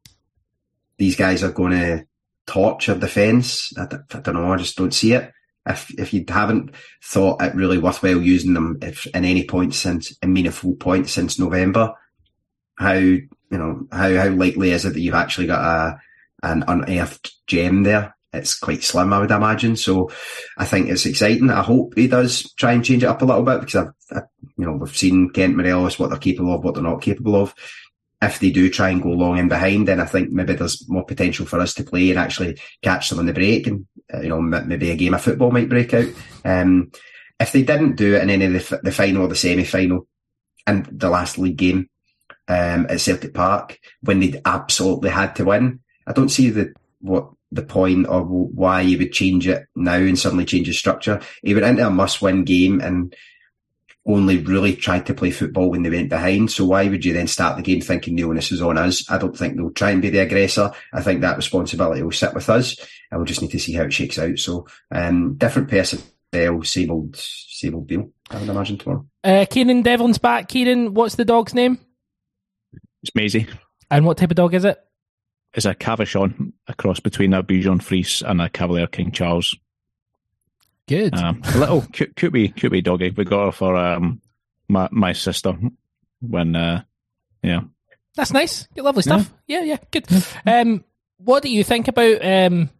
[0.98, 2.04] these guys are going to
[2.46, 3.72] torch our defence.
[3.78, 4.52] I, I, don't know.
[4.52, 5.32] I just don't see it.
[5.66, 6.74] If if you haven't
[7.04, 11.38] thought it really worthwhile using them if in any point since a meaningful point since
[11.38, 11.92] November,
[12.76, 16.00] how you know how how likely is it that you've actually got a
[16.42, 18.16] an unearthed gem there?
[18.32, 19.76] It's quite slim, I would imagine.
[19.76, 20.10] So
[20.56, 21.50] I think it's exciting.
[21.50, 24.22] I hope he does try and change it up a little bit because I've, I,
[24.56, 27.54] you know, we've seen Kent Morelos, what they're capable of, what they're not capable of
[28.20, 31.04] if they do try and go long in behind, then I think maybe there's more
[31.04, 34.28] potential for us to play and actually catch them on the break, and uh, you
[34.28, 36.08] know maybe a game of football might break out.
[36.44, 36.90] Um,
[37.38, 40.06] if they didn't do it in any of the, the final or the semi final,
[40.66, 41.88] and the last league game
[42.48, 47.30] um, at Celtic Park when they absolutely had to win, I don't see the what
[47.52, 51.20] the point or why you would change it now and suddenly change the structure.
[51.42, 53.14] He went into a must-win game and
[54.08, 56.50] only really tried to play football when they went behind.
[56.50, 59.08] So why would you then start the game thinking the onus is on us?
[59.10, 60.72] I don't think they'll try and be the aggressor.
[60.92, 62.76] I think that responsibility will sit with us
[63.10, 64.38] and we'll just need to see how it shakes out.
[64.38, 69.06] So, um, different personnel, same old, same old deal, I would imagine tomorrow.
[69.22, 70.48] Uh, Kieran Devlin's back.
[70.48, 71.78] Kieran, what's the dog's name?
[73.02, 73.46] It's Maisie.
[73.90, 74.78] And what type of dog is it?
[75.54, 79.56] It's a Cavachon, a cross between a Bichon Frise and a Cavalier King Charles.
[80.88, 81.14] Good.
[81.14, 83.10] Um, a little cute, cute, wee, cute wee doggy.
[83.10, 84.22] We got her for um,
[84.68, 85.56] my my sister
[86.20, 86.82] when, uh,
[87.42, 87.60] yeah.
[88.16, 88.66] That's nice.
[88.74, 89.32] Lovely stuff.
[89.46, 90.06] Yeah, yeah, yeah good.
[90.46, 90.84] Um,
[91.18, 92.70] what do you think about um,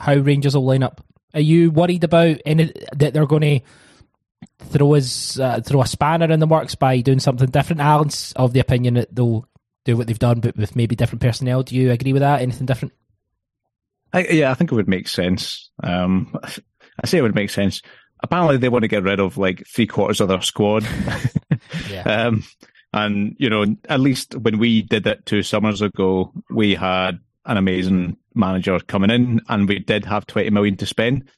[0.00, 1.04] how Rangers will line up?
[1.34, 3.60] Are you worried about any that they're going to
[4.70, 7.82] throw us uh, throw a spanner in the works by doing something different?
[7.82, 9.46] Alan's of the opinion that they'll
[9.84, 11.62] do what they've done, but with maybe different personnel.
[11.62, 12.40] Do you agree with that?
[12.40, 12.94] Anything different?
[14.12, 15.70] I, yeah, I think it would make sense.
[15.82, 16.34] Um,
[17.02, 17.82] I say it would make sense.
[18.20, 20.86] Apparently, they want to get rid of like three quarters of their squad.
[21.90, 22.02] yeah.
[22.02, 22.44] Um,
[22.92, 27.56] and you know, at least when we did it two summers ago, we had an
[27.56, 31.28] amazing manager coming in, and we did have twenty million to spend.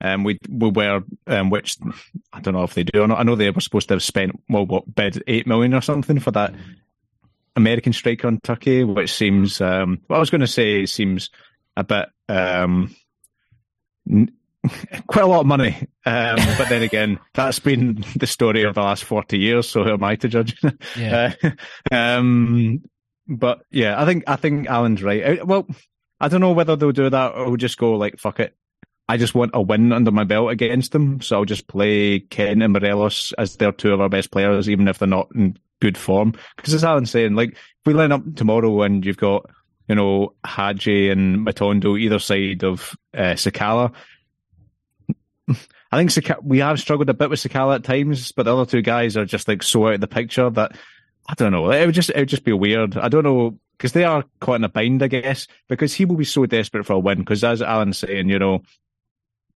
[0.00, 1.76] Um, we we were, um, which
[2.32, 3.20] I don't know if they do or not.
[3.20, 6.18] I know they were supposed to have spent well, what bid eight million or something
[6.18, 6.54] for that
[7.56, 11.30] American striker on Turkey, which seems, um, what I was going to say it seems
[11.76, 12.94] a bit um,
[15.06, 15.76] quite a lot of money.
[16.04, 19.68] Um, but then again, that's been the story of the last 40 years.
[19.68, 20.60] So who am I to judge?
[20.96, 21.34] Yeah.
[21.42, 22.82] Uh, um,
[23.28, 25.40] but yeah, I think, I think Alan's right.
[25.40, 25.66] Uh, well,
[26.20, 28.54] I don't know whether they'll do that or we'll just go like, fuck it.
[29.08, 31.20] I just want a win under my belt against them.
[31.20, 34.88] So I'll just play Kent and Morelos as they're two of our best players, even
[34.88, 36.34] if they're not in good form.
[36.56, 39.48] Because as Alan's saying, like if we line up tomorrow and you've got
[39.88, 43.92] you know Hagi and Matondo either side of uh, Sakala.
[45.48, 48.68] I think Sakala, we have struggled a bit with Sakala at times, but the other
[48.68, 50.76] two guys are just like so out of the picture that
[51.28, 51.70] I don't know.
[51.70, 52.96] It would just it would just be weird.
[52.96, 56.16] I don't know because they are quite in a bind, I guess, because he will
[56.16, 57.18] be so desperate for a win.
[57.18, 58.62] Because as Alan's saying, you know,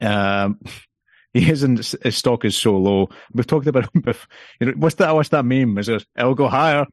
[0.00, 0.60] um,
[1.32, 3.08] he isn't his stock is so low.
[3.32, 4.28] We've talked about him before.
[4.60, 5.14] You know, what's that?
[5.14, 5.78] What's that meme?
[5.78, 6.04] Is it?
[6.16, 6.86] It'll go higher.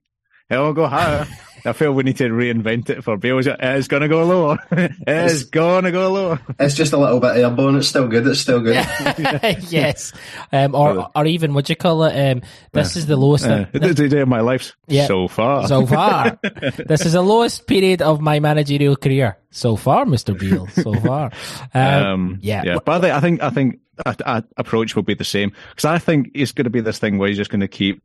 [0.50, 1.28] It'll go higher.
[1.66, 3.40] I feel we need to reinvent it for Beale.
[3.40, 4.58] It's going to go lower.
[5.08, 6.40] It's going to go lower.
[6.60, 7.76] It's just a little bit airborne.
[7.76, 8.26] It's still good.
[8.28, 8.76] It's still good.
[9.70, 10.14] yes.
[10.54, 12.16] Um, or, or even, what do you call it?
[12.16, 12.42] Um,
[12.72, 13.46] this is the lowest.
[13.46, 15.08] Uh, the day of my life Yeah.
[15.08, 15.68] so far.
[15.68, 16.40] so far.
[16.88, 20.38] this is the lowest period of my managerial career so far, Mr.
[20.38, 20.68] Beale.
[20.68, 21.32] So far.
[21.74, 22.64] Um, Um, yeah.
[22.64, 22.78] yeah.
[22.86, 25.86] But I think I think I think a, a approach will be the same because
[25.86, 28.02] I think it's going to be this thing where he's just going to keep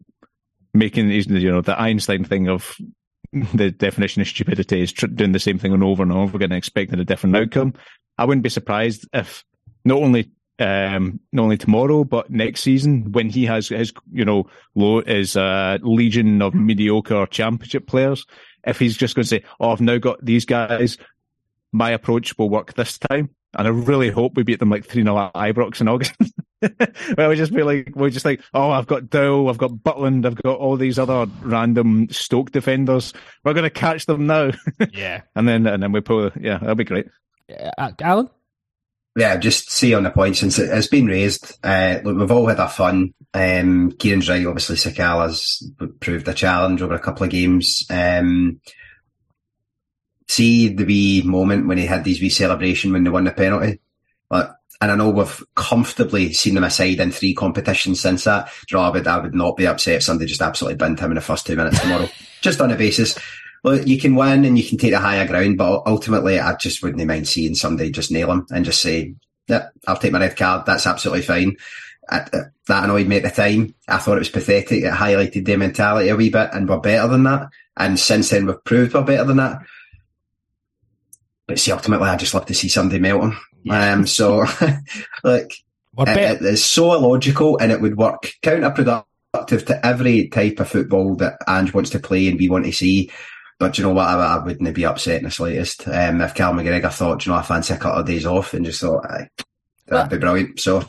[0.74, 2.76] making you know, the Einstein thing of
[3.32, 6.58] the definition of stupidity is tr- doing the same thing over and over again, and
[6.58, 7.74] expecting a different outcome.
[8.18, 9.44] I wouldn't be surprised if
[9.84, 14.48] not only um, not only tomorrow but next season when he has his you know
[14.74, 18.26] low his uh, legion of mediocre championship players,
[18.64, 20.98] if he's just going to say, "Oh, I've now got these guys,"
[21.72, 23.30] my approach will work this time.
[23.54, 26.14] And I really hope we beat them like 3 0 at Ibrox in August.
[27.14, 30.26] Where we just be like, we're just like, oh, I've got Dow, I've got Butland,
[30.26, 33.12] I've got all these other random Stoke defenders.
[33.44, 34.52] We're going to catch them now.
[34.92, 35.22] yeah.
[35.34, 37.06] and then, and then we pull, yeah, that'll be great.
[37.78, 38.30] Uh, Alan?
[39.16, 41.58] Yeah, just see on the point since it, it's been raised.
[41.62, 43.12] Uh, look, we've all had our fun.
[43.34, 44.46] Um, Kieran's right.
[44.46, 47.84] Obviously, Sakala's proved a challenge over a couple of games.
[47.90, 48.60] Um,
[50.28, 53.80] see the wee moment when he had these wee celebration when they won the penalty.
[54.30, 54.48] Like,
[54.80, 58.50] and I know we've comfortably seen them aside in three competitions since that.
[58.70, 61.10] You know, I would, I would not be upset if somebody just absolutely binned him
[61.10, 62.08] in the first two minutes tomorrow,
[62.40, 63.18] just on a basis.
[63.64, 66.82] Look, you can win and you can take the higher ground, but ultimately, I just
[66.82, 69.14] wouldn't mind seeing somebody just nail him and just say,
[69.46, 70.66] "Yeah, I'll take my red card.
[70.66, 71.56] That's absolutely fine."
[72.08, 72.24] Uh,
[72.66, 73.74] that annoyed me at the time.
[73.86, 74.82] I thought it was pathetic.
[74.82, 77.50] It highlighted their mentality a wee bit, and we're better than that.
[77.76, 79.62] And since then, we've proved we're better than that.
[81.46, 83.38] But see, ultimately, I just love to see somebody melt him.
[83.70, 84.44] Um, so,
[85.24, 85.52] like,
[86.08, 91.16] it- it is so illogical and it would work counterproductive to every type of football
[91.16, 93.10] that Ange wants to play and we want to see.
[93.58, 94.06] But you know what?
[94.08, 95.86] I, I wouldn't be upset in the slightest.
[95.86, 98.64] Um, if Cal McGregor thought, you know, I fancy a couple of days off and
[98.64, 99.28] just thought, aye,
[99.86, 100.58] that'd be brilliant.
[100.58, 100.84] So,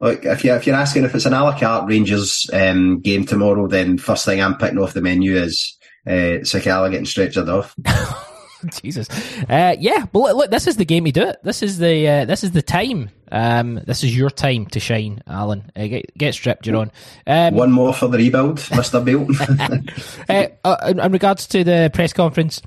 [0.00, 3.24] like, if you if you're asking if it's an a la carte Rangers um, game
[3.24, 7.74] tomorrow, then first thing I'm picking off the menu is uh, Sakala getting stretched off.
[8.82, 9.08] Jesus.
[9.48, 11.38] Uh, yeah, but look, look, this is the game to do it.
[11.42, 13.10] This is the uh, this is the time.
[13.30, 15.70] Um, this is your time to shine, Alan.
[15.74, 16.92] Uh, get, get stripped, you're on.
[17.26, 19.26] Um, One more for the rebuild, Mister Beale.
[20.28, 22.62] uh, uh, in, in regards to the press conference,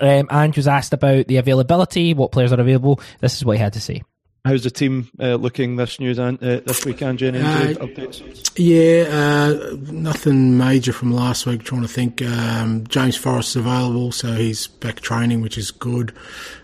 [0.00, 3.00] um, Ange was asked about the availability, what players are available.
[3.20, 4.02] This is what he had to say.
[4.46, 7.20] How's the team uh, looking this news and uh, this weekend?
[7.20, 8.22] Any Uh, updates?
[8.56, 11.64] Yeah, uh, nothing major from last week.
[11.64, 12.22] Trying to think.
[12.22, 16.12] Um, James Forrest's available, so he's back training, which is good.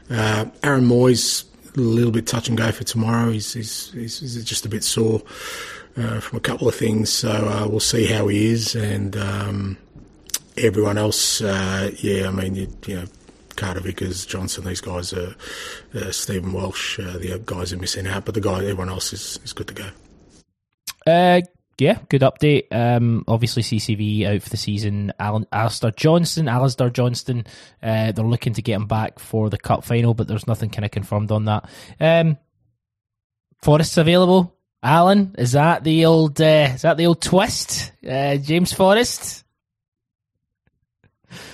[0.09, 1.45] Uh, Aaron Mooy's,
[1.76, 3.33] a little bit touch and go for tomorrow.
[3.33, 5.20] He's, he's, he's, he's just a bit sore
[5.97, 8.76] uh, from a couple of things, so uh, we'll see how he is.
[8.76, 9.76] And um,
[10.57, 13.05] everyone else, uh, yeah, I mean, you, you know,
[13.57, 15.35] Carter Vickers, Johnston, these guys are
[15.95, 19.39] uh, Stephen Welsh, uh, the guys are missing out, but the guy, everyone else is,
[19.45, 19.89] is good to go.
[21.07, 21.41] Uh,
[21.79, 22.67] yeah, good update.
[22.71, 25.13] Um, obviously CCV out for the season.
[25.19, 27.45] Alan, Alistair Johnston, Alistair Johnston.
[27.83, 30.85] Uh, they're looking to get him back for the cup final, but there's nothing kind
[30.85, 31.69] of confirmed on that.
[31.99, 32.39] Um,
[33.63, 34.57] Forrest's available.
[34.83, 36.41] Alan, is that the old?
[36.41, 37.93] Uh, is that the old twist?
[38.09, 39.45] Uh, James Forrest?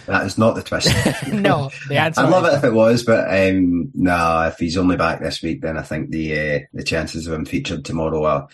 [0.07, 0.89] That is not the twist.
[1.29, 2.21] no, the answer.
[2.21, 4.49] I'd love it if it was, but um, no.
[4.49, 7.45] If he's only back this week, then I think the uh, the chances of him
[7.45, 8.49] featured tomorrow are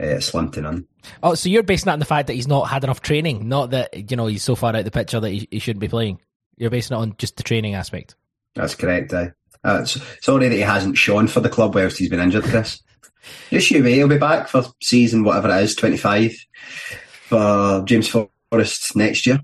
[0.00, 0.86] uh, slim to none.
[1.22, 3.70] Oh, so you're basing that on the fact that he's not had enough training, not
[3.70, 6.20] that you know he's so far out the picture that he, he shouldn't be playing.
[6.56, 8.14] You're basing it on just the training aspect.
[8.54, 9.12] That's correct.
[9.12, 9.30] Uh,
[9.64, 12.80] uh, sorry that he hasn't shown for the club whilst he's been injured, Chris.
[13.50, 16.36] Just you wait, he'll be back for season whatever it is, twenty five
[17.22, 19.40] for James Forrest next year.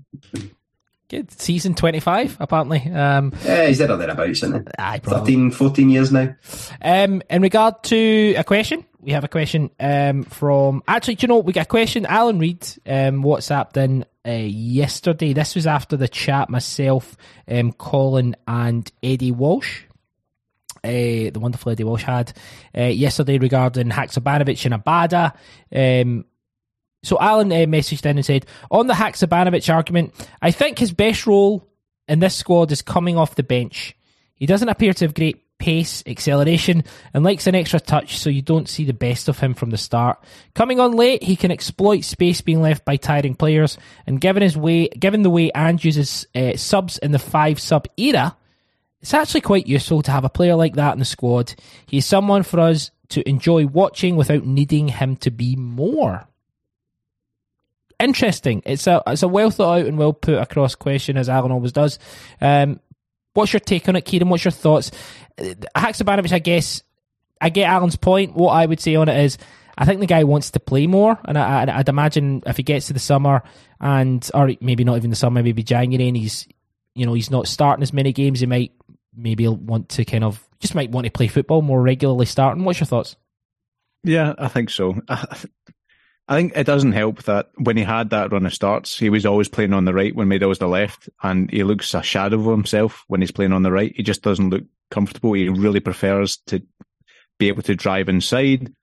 [1.11, 2.79] Good season twenty five, apparently.
[2.89, 4.73] Um, Yeah, he's there or thereabouts, isn't he?
[4.79, 5.33] aye, probably.
[5.33, 6.33] 13, 14 years now.
[6.81, 10.81] Um, in regard to a question, we have a question um, from.
[10.87, 12.05] Actually, do you know we got a question?
[12.05, 15.33] Alan Reed um, WhatsApped in uh, yesterday.
[15.33, 16.49] This was after the chat.
[16.49, 19.81] Myself, um, Colin, and Eddie Walsh.
[20.83, 22.31] uh, the wonderful Eddie Walsh had
[22.77, 25.33] uh, yesterday regarding Haksabanovic and Abada.
[25.75, 26.23] Um,
[27.03, 31.25] so Alan uh, messaged in and said, on the Haksabanovic argument, I think his best
[31.25, 31.67] role
[32.07, 33.95] in this squad is coming off the bench.
[34.35, 36.83] He doesn't appear to have great pace, acceleration,
[37.13, 39.77] and likes an extra touch, so you don't see the best of him from the
[39.77, 40.21] start.
[40.55, 43.77] Coming on late, he can exploit space being left by tiring players,
[44.07, 47.87] and given his way, given the way and uses uh, subs in the five sub
[47.97, 48.35] era,
[49.01, 51.53] it's actually quite useful to have a player like that in the squad.
[51.85, 56.27] He's someone for us to enjoy watching without needing him to be more.
[58.01, 58.63] Interesting.
[58.65, 61.71] It's a it's a well thought out and well put across question as Alan always
[61.71, 61.99] does.
[62.39, 62.79] Um,
[63.33, 64.29] what's your take on it, Kieran?
[64.29, 64.91] What's your thoughts?
[65.37, 66.83] Haksabanovic, I guess,
[67.39, 68.35] I get Alan's point.
[68.35, 69.37] What I would say on it is,
[69.77, 72.87] I think the guy wants to play more, and I, would imagine if he gets
[72.87, 73.43] to the summer
[73.79, 76.47] and, or maybe not even the summer, maybe January, and he's,
[76.93, 78.73] you know, he's not starting as many games, he might
[79.15, 82.25] maybe want to kind of just might want to play football more regularly.
[82.25, 83.15] Starting, what's your thoughts?
[84.03, 84.95] Yeah, I think so.
[86.31, 89.49] Think it doesn't help that when he had that run of starts, he was always
[89.49, 92.45] playing on the right when Maeda was the left, and he looks a shadow of
[92.45, 93.91] himself when he's playing on the right.
[93.93, 95.33] He just doesn't look comfortable.
[95.33, 96.63] He really prefers to
[97.37, 98.73] be able to drive inside.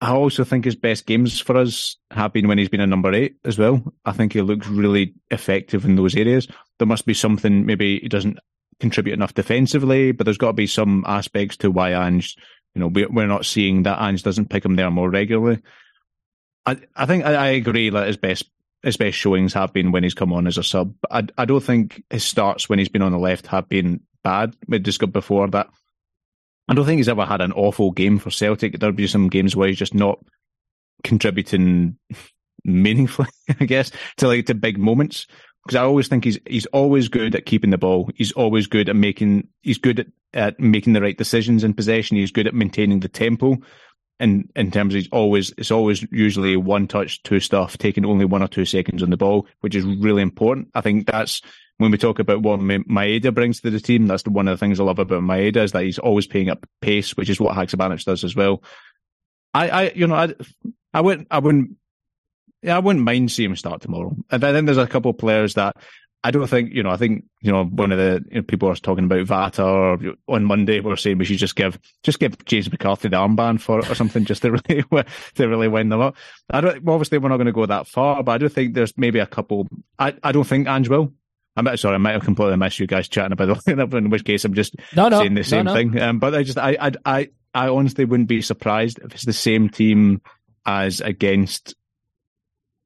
[0.00, 3.12] I also think his best games for us have been when he's been a number
[3.12, 3.80] eight as well.
[4.04, 6.48] I think he looks really effective in those areas.
[6.78, 8.40] There must be something maybe he doesn't
[8.80, 12.36] contribute enough defensively, but there's got to be some aspects to why Ange,
[12.74, 15.62] you know, we're not seeing that Ange doesn't pick him there more regularly.
[16.66, 18.44] I I think I, I agree that his best
[18.82, 20.94] his best showings have been when he's come on as a sub.
[21.10, 24.54] I I don't think his starts when he's been on the left have been bad.
[24.68, 25.68] We discussed before that.
[26.68, 28.78] I don't think he's ever had an awful game for Celtic.
[28.78, 30.18] There'll be some games where he's just not
[31.02, 31.98] contributing
[32.64, 33.28] meaningfully,
[33.60, 35.26] I guess, to like to big moments.
[35.64, 38.10] Because I always think he's he's always good at keeping the ball.
[38.14, 42.16] He's always good at making he's good at, at making the right decisions in possession.
[42.18, 43.58] He's good at maintaining the tempo.
[44.20, 48.42] In in terms of always it's always usually one touch, two stuff, taking only one
[48.42, 50.68] or two seconds on the ball, which is really important.
[50.74, 51.42] I think that's
[51.78, 54.78] when we talk about what Maeda brings to the team, that's one of the things
[54.78, 58.04] I love about Maeda is that he's always paying up pace, which is what Haksabanovic
[58.04, 58.62] does as well.
[59.52, 60.34] I, I, you know, I,
[60.92, 61.76] I wouldn't, I wouldn't,
[62.62, 64.16] yeah, I wouldn't mind seeing him start tomorrow.
[64.30, 65.76] And then there's a couple of players that
[66.24, 68.70] I don't think, you know, I think, you know, one of the you know, people
[68.70, 72.18] was talking about Vata or on Monday we are saying we should just give, just
[72.18, 74.84] give James McCarthy the armband for it or something just to really,
[75.34, 76.16] to really wind them up.
[76.48, 78.96] I don't, obviously we're not going to go that far, but I do think there's
[78.96, 79.68] maybe a couple,
[79.98, 81.12] I, I don't think Ange will.
[81.56, 83.78] I'm sorry, I might have completely missed you guys chatting about it.
[83.78, 86.00] In which case, I'm just no, no, saying the same no, thing.
[86.00, 89.34] Um, but I just, I, I, I, I honestly wouldn't be surprised if it's the
[89.34, 90.22] same team
[90.64, 91.74] as against,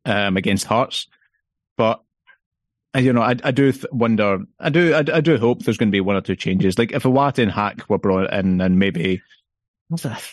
[0.05, 1.07] um, against Hearts.
[1.77, 2.03] But
[2.97, 5.93] you know, I, I do wonder, I do, I, I, do hope there's going to
[5.93, 6.79] be one or two changes.
[6.79, 9.21] Like if Iwata and Hack were brought in, and maybe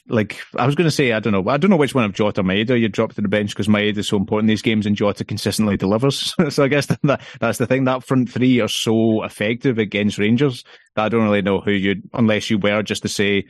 [0.09, 2.13] like I was going to say, I don't know, I don't know which one of
[2.13, 4.85] Jota Maeda you dropped to the bench because Maeda is so important in these games,
[4.85, 6.35] and Jota consistently delivers.
[6.49, 7.85] so I guess that that's the thing.
[7.85, 10.63] That front three are so effective against Rangers
[10.95, 13.45] that I don't really know who you, unless you were just to say,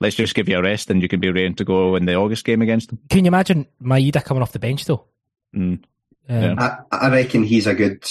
[0.00, 2.14] let's just give you a rest and you can be ready to go in the
[2.14, 3.00] August game against them.
[3.10, 5.06] Can you imagine Maeda coming off the bench though?
[5.54, 5.82] Mm.
[6.28, 6.54] Um, yeah.
[6.92, 8.04] I, I reckon he's a good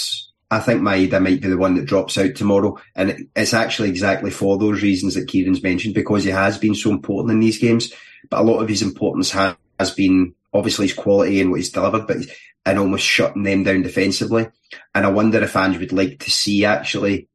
[0.50, 2.78] I think Maeda might be the one that drops out tomorrow.
[2.96, 6.90] And it's actually exactly for those reasons that Kieran's mentioned, because he has been so
[6.90, 7.94] important in these games.
[8.30, 11.72] But a lot of his importance has, has been obviously his quality and what he's
[11.72, 12.18] delivered, but
[12.66, 14.50] and almost shutting them down defensively.
[14.94, 17.30] And I wonder if Ange would like to see actually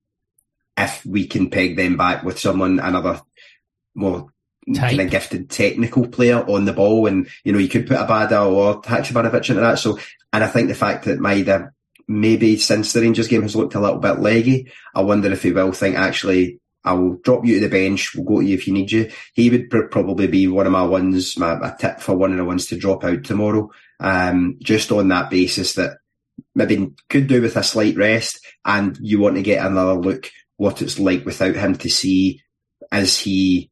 [0.76, 3.20] if we can peg them back with someone, another
[3.94, 4.28] more
[4.74, 7.06] kind of gifted technical player on the ball.
[7.06, 9.78] And, you know, you could put Abada or Haksabanovic into that.
[9.78, 9.98] So,
[10.32, 11.70] and I think the fact that Maeda
[12.20, 15.52] maybe since the Rangers game has looked a little bit leggy, I wonder if he
[15.52, 18.14] will think actually I'll drop you to the bench.
[18.14, 19.10] We'll go to you if you need you.
[19.34, 22.38] He would pr- probably be one of my ones, my, my tip for one of
[22.38, 23.70] the ones to drop out tomorrow.
[24.00, 25.98] Um, just on that basis that
[26.54, 30.82] maybe could do with a slight rest and you want to get another look what
[30.82, 32.40] it's like without him to see
[32.90, 33.70] as he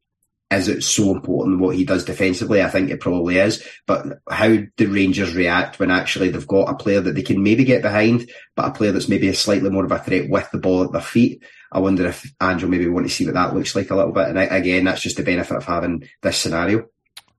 [0.51, 2.61] is it so important what he does defensively?
[2.61, 3.65] I think it probably is.
[3.87, 7.63] But how do Rangers react when actually they've got a player that they can maybe
[7.63, 10.57] get behind, but a player that's maybe a slightly more of a threat with the
[10.57, 11.43] ball at their feet?
[11.71, 14.27] I wonder if Andrew maybe want to see what that looks like a little bit.
[14.27, 16.89] And again, that's just the benefit of having this scenario.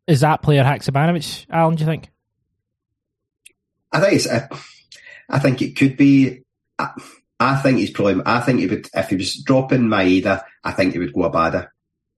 [0.06, 2.08] Is that player Haksabanovic, Alan, do you think?
[3.92, 4.48] I think it's, uh,
[5.28, 6.40] I think it could be,
[6.78, 6.90] I,
[7.38, 10.94] I think he's probably, I think he would, if he was dropping Maeda, I think
[10.94, 11.68] he would go Abada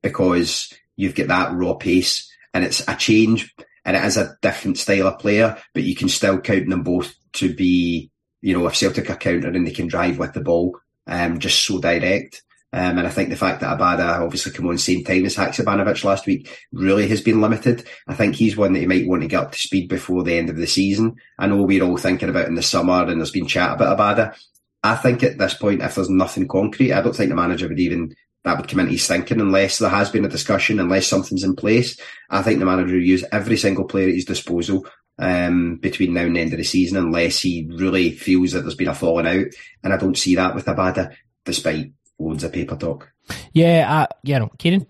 [0.02, 4.78] because you've got that raw pace and it's a change and it is a different
[4.78, 8.76] style of player, but you can still count them both to be, you know, if
[8.76, 12.42] Celtic are countering and they can drive with the ball, um, just so direct.
[12.72, 16.02] Um, and I think the fact that Abada obviously came on same time as Haksabanovic
[16.02, 17.86] last week really has been limited.
[18.08, 20.36] I think he's one that you might want to get up to speed before the
[20.36, 21.14] end of the season.
[21.38, 24.36] I know we're all thinking about in the summer and there's been chat about Abada.
[24.82, 27.78] I think at this point, if there's nothing concrete, I don't think the manager would
[27.78, 31.44] even that would come into his thinking unless there has been a discussion, unless something's
[31.44, 31.98] in place.
[32.30, 34.86] I think the manager will use every single player at his disposal
[35.18, 38.74] um, between now and the end of the season, unless he really feels that there's
[38.74, 39.46] been a falling out.
[39.82, 41.14] And I don't see that with Abada,
[41.44, 43.10] despite loads of paper talk.
[43.52, 44.86] Yeah, uh, you know, Kieran.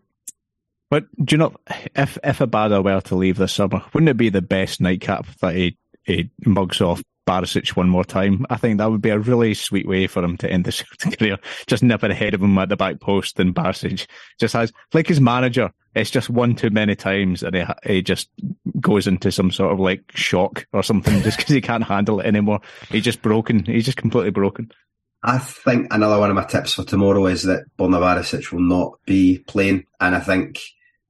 [0.91, 1.55] But do you know
[1.97, 5.55] if if Abada were to leave this summer, wouldn't it be the best nightcap that
[5.55, 8.47] he he mugs off Barisic one more time?
[8.51, 10.83] I think that would be a really sweet way for him to end his
[11.19, 11.39] career.
[11.67, 14.07] Just nip it ahead of him at the back post, and Barisic
[14.39, 15.73] just has like his manager.
[15.95, 18.29] It's just one too many times, and he, he just
[18.81, 22.27] goes into some sort of like shock or something just because he can't handle it
[22.27, 22.61] anymore.
[22.91, 23.65] He's just broken.
[23.65, 24.71] He's just completely broken.
[25.23, 29.39] I think another one of my tips for tomorrow is that Borna will not be
[29.39, 29.87] playing.
[29.99, 30.61] And I think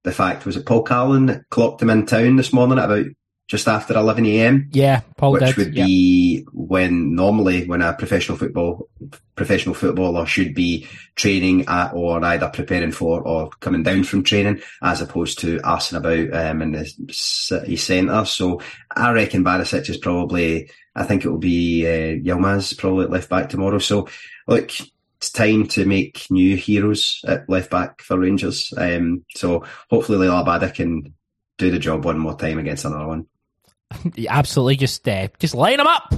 [0.05, 3.07] the fact was it Paul Carlin clocked him in town this morning at about
[3.47, 4.69] just after 11 a.m.
[4.73, 5.57] Yeah, Paul which did.
[5.57, 8.89] would be when normally when a professional football
[9.37, 14.61] professional footballer should be training at or either preparing for or coming down from training
[14.83, 18.25] as opposed to asking about um, in the city centre.
[18.25, 18.61] So
[18.95, 23.29] I reckon Barisic is probably I think it will be uh, Yilmaz probably at left
[23.29, 23.79] back tomorrow.
[23.79, 24.09] So
[24.47, 24.71] look,
[25.19, 28.73] it's time to make new heroes at left back for Rangers.
[28.77, 31.15] Um, so hopefully Liel Abada can
[31.59, 33.27] do the job one more time against another one.
[34.29, 36.15] Absolutely, just uh, just line them up.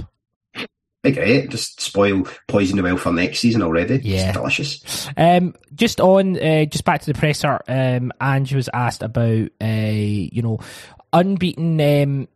[1.03, 1.49] Be great.
[1.49, 4.01] Just spoil poison the well for next season already.
[4.03, 4.29] Yeah.
[4.29, 5.09] It's delicious.
[5.15, 7.61] Um, just on, uh, just back to the presser.
[7.67, 10.59] Um, Ange was asked about, uh, you know,
[11.13, 11.79] unbeaten.
[11.79, 12.27] Um,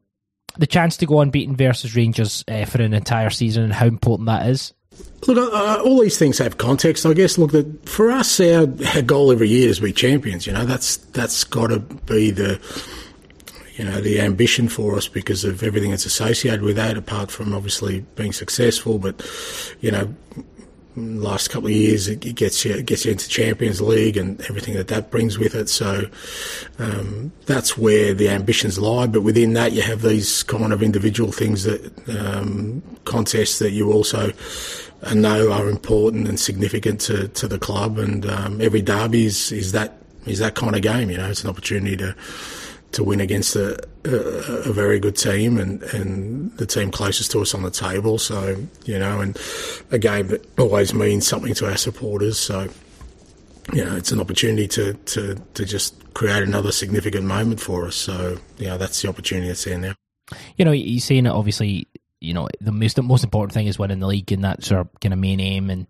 [0.57, 4.27] the chance to go unbeaten versus Rangers uh, for an entire season and how important
[4.27, 4.73] that is.
[5.27, 7.37] Look, uh, all these things have context, I guess.
[7.37, 10.45] Look, the, for us, our, our goal every year is to be champions.
[10.45, 12.59] You know, that's that's got to be the
[13.81, 16.97] you know the ambition for us because of everything that's associated with that.
[16.97, 19.25] Apart from obviously being successful, but
[19.79, 20.13] you know,
[20.95, 24.75] last couple of years it gets you it gets you into Champions League and everything
[24.75, 25.67] that that brings with it.
[25.67, 26.03] So
[26.77, 29.07] um, that's where the ambitions lie.
[29.07, 31.81] But within that, you have these kind of individual things that
[32.19, 34.31] um, contests that you also
[35.15, 37.97] know are important and significant to, to the club.
[37.97, 41.09] And um, every derby is, is that is that kind of game.
[41.09, 42.15] You know, it's an opportunity to
[42.93, 47.39] to win against a, a, a, very good team and, and the team closest to
[47.39, 48.17] us on the table.
[48.17, 49.37] So, you know, and
[49.91, 52.37] a game that always means something to our supporters.
[52.37, 52.67] So,
[53.73, 57.95] you know, it's an opportunity to, to, to just create another significant moment for us.
[57.95, 59.95] So, you know, that's the opportunity that's in there
[60.31, 60.37] now.
[60.57, 61.87] You know, you're saying it obviously,
[62.19, 64.87] you know, the most, the most important thing is winning the league and that's our
[65.01, 65.87] kind of main aim and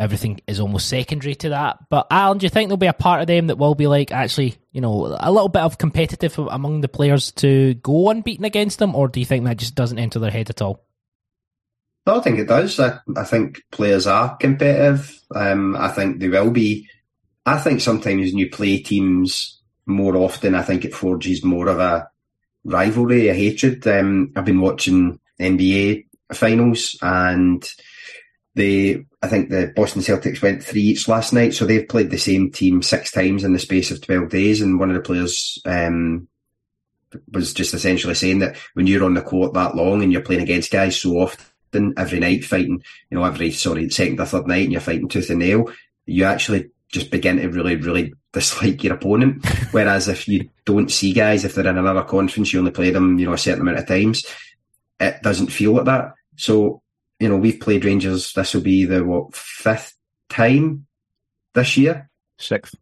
[0.00, 1.78] everything is almost secondary to that.
[1.90, 4.10] But Allan, do you think there'll be a part of them that will be like
[4.10, 8.78] actually, you know, a little bit of competitive among the players to go unbeaten against
[8.78, 10.84] them, or do you think that just doesn't enter their head at all?
[12.06, 12.80] No, I think it does.
[12.80, 15.20] I, I think players are competitive.
[15.34, 16.88] Um, I think they will be.
[17.44, 21.78] I think sometimes when you play teams more often, I think it forges more of
[21.78, 22.08] a
[22.64, 23.86] rivalry, a hatred.
[23.86, 27.68] Um, I've been watching NBA finals and
[28.54, 32.18] they, I think the Boston Celtics went three each last night, so they've played the
[32.18, 34.60] same team six times in the space of 12 days.
[34.60, 36.28] And one of the players, um,
[37.32, 40.42] was just essentially saying that when you're on the court that long and you're playing
[40.42, 44.64] against guys so often every night fighting, you know, every, sorry, second or third night
[44.64, 45.70] and you're fighting tooth and nail,
[46.06, 49.44] you actually just begin to really, really dislike your opponent.
[49.72, 53.18] Whereas if you don't see guys, if they're in another conference, you only play them,
[53.18, 54.24] you know, a certain amount of times,
[55.00, 56.14] it doesn't feel like that.
[56.36, 56.82] So
[57.20, 58.32] you know, we've played Rangers.
[58.32, 59.94] This will be the what fifth
[60.28, 60.86] time
[61.52, 62.74] this year, sixth,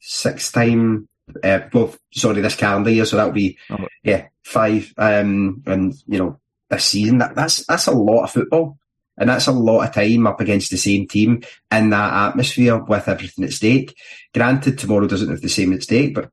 [0.00, 1.08] sixth time.
[1.44, 3.86] Uh, well, sorry, this calendar year, so that'll be oh.
[4.02, 4.92] yeah five.
[4.98, 8.78] Um, and you know, this season that that's that's a lot of football,
[9.16, 13.06] and that's a lot of time up against the same team in that atmosphere with
[13.06, 13.96] everything at stake.
[14.34, 16.30] Granted, tomorrow doesn't have the same at stake, but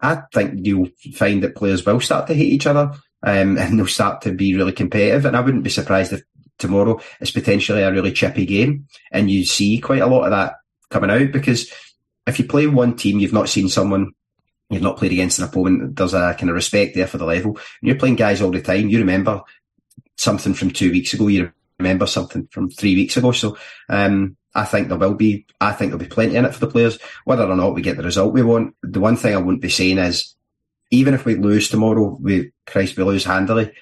[0.00, 2.92] I think you'll find that players will start to hate each other.
[3.26, 5.24] Um, and they'll start to be really competitive.
[5.24, 6.22] And I wouldn't be surprised if
[6.58, 8.86] tomorrow is potentially a really chippy game.
[9.10, 10.56] And you see quite a lot of that
[10.90, 11.72] coming out because
[12.26, 14.12] if you play one team, you've not seen someone,
[14.70, 17.52] you've not played against an opponent, there's a kind of respect there for the level.
[17.52, 19.42] When you're playing guys all the time, you remember
[20.16, 23.32] something from two weeks ago, you remember something from three weeks ago.
[23.32, 26.60] So, um, I think there will be, I think there'll be plenty in it for
[26.60, 26.98] the players.
[27.24, 29.68] Whether or not we get the result we want, the one thing I wouldn't be
[29.68, 30.36] saying is,
[30.90, 33.72] even if we lose tomorrow, we, Christ, we lose handily,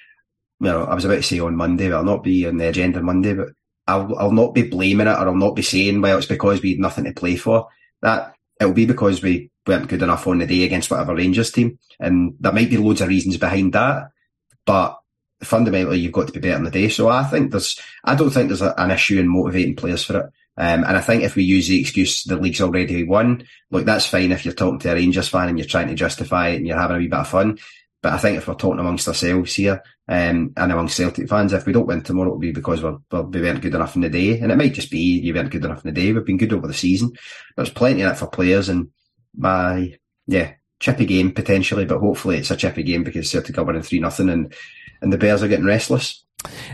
[0.63, 2.69] you know, I was about to say on Monday, but I'll not be on the
[2.69, 3.49] agenda Monday, but
[3.89, 6.71] I'll, I'll not be blaming it or I'll not be saying, well, it's because we
[6.71, 7.67] had nothing to play for.
[8.01, 11.81] That it'll be because we weren't good enough on the day against whatever Rangers team.
[11.99, 14.11] And there might be loads of reasons behind that,
[14.65, 15.01] but
[15.43, 16.89] fundamentally you've got to be better on the day.
[16.89, 20.19] So I think there's, I don't think there's a, an issue in motivating players for
[20.19, 20.27] it.
[20.57, 24.07] Um, and I think if we use the excuse the league's already won, look, that's
[24.07, 26.67] fine if you're talking to a Rangers fan and you're trying to justify it and
[26.69, 27.59] you're having a wee bit of fun.
[28.03, 31.67] But I think if we're talking amongst ourselves here, um, and amongst Celtic fans, if
[31.67, 34.09] we don't win tomorrow, it'll be because we're, we're, we weren't good enough in the
[34.11, 34.41] day.
[34.41, 36.13] And it might just be you weren't good enough in the day.
[36.13, 37.13] We've been good over the season.
[37.57, 38.89] There's plenty in it for players and
[39.37, 39.97] my,
[40.27, 44.01] yeah, chippy game potentially, but hopefully it's a chippy game because Celtic are winning 3
[44.01, 44.53] nothing and,
[45.01, 46.25] and the Bears are getting restless.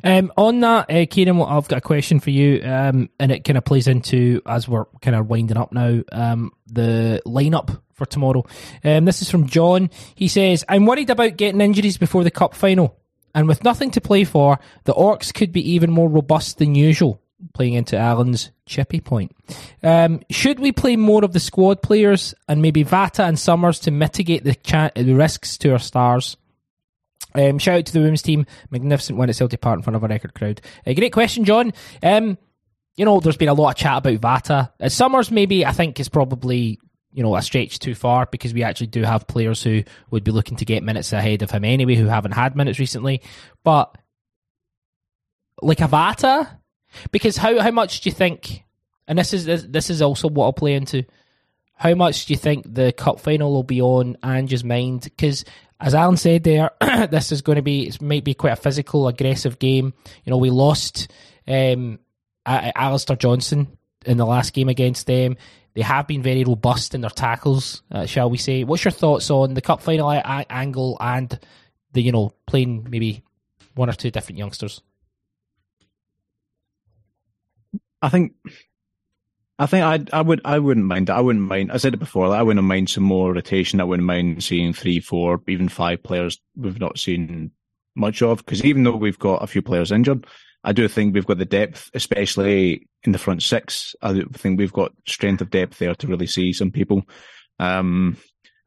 [0.02, 3.58] Um, on that, uh, Kieran, I've got a question for you, um, and it kind
[3.58, 6.02] of plays into as we're kind of winding up now.
[6.12, 8.44] Um, the lineup for tomorrow.
[8.84, 9.90] Um, this is from John.
[10.14, 12.96] He says, "I'm worried about getting injuries before the cup final,
[13.34, 17.20] and with nothing to play for, the Orcs could be even more robust than usual."
[17.54, 19.30] Playing into Allan's chippy point.
[19.80, 23.92] Um, should we play more of the squad players and maybe Vata and Summers to
[23.92, 26.36] mitigate the, cha- the risks to our stars?
[27.34, 28.46] Um, shout out to the women's team.
[28.70, 30.60] Magnificent win at Celtic Park in front of a record crowd.
[30.86, 31.72] Uh, great question, John.
[32.02, 32.38] Um,
[32.96, 34.90] you know, there's been a lot of chat about Vata.
[34.90, 36.80] Summers, maybe, I think, is probably,
[37.12, 40.32] you know, a stretch too far because we actually do have players who would be
[40.32, 43.22] looking to get minutes ahead of him anyway, who haven't had minutes recently.
[43.62, 43.96] But,
[45.62, 46.48] like a Vata,
[47.12, 48.64] because how, how much do you think,
[49.06, 51.04] and this is, this, this is also what I'll play into,
[51.74, 55.04] how much do you think the cup final will be on Ange's mind?
[55.04, 55.44] Because
[55.80, 56.72] as Allan said there,
[57.10, 59.94] this is going to be it might be quite a physical, aggressive game.
[60.24, 61.10] You know, we lost
[61.46, 61.98] um,
[62.44, 65.36] Alistair Johnston in the last game against them.
[65.74, 68.64] They have been very robust in their tackles, uh, shall we say?
[68.64, 71.38] What's your thoughts on the cup final angle and
[71.92, 73.22] the you know playing maybe
[73.74, 74.82] one or two different youngsters?
[78.02, 78.32] I think
[79.58, 81.10] I think I I would I wouldn't mind.
[81.10, 81.72] I wouldn't mind.
[81.72, 82.32] I said it before.
[82.34, 83.80] I wouldn't mind some more rotation.
[83.80, 87.50] I wouldn't mind seeing three, four, even five players we've not seen
[87.96, 88.38] much of.
[88.38, 90.26] Because even though we've got a few players injured,
[90.62, 93.96] I do think we've got the depth, especially in the front six.
[94.00, 97.02] I think we've got strength of depth there to really see some people.
[97.58, 98.16] Um,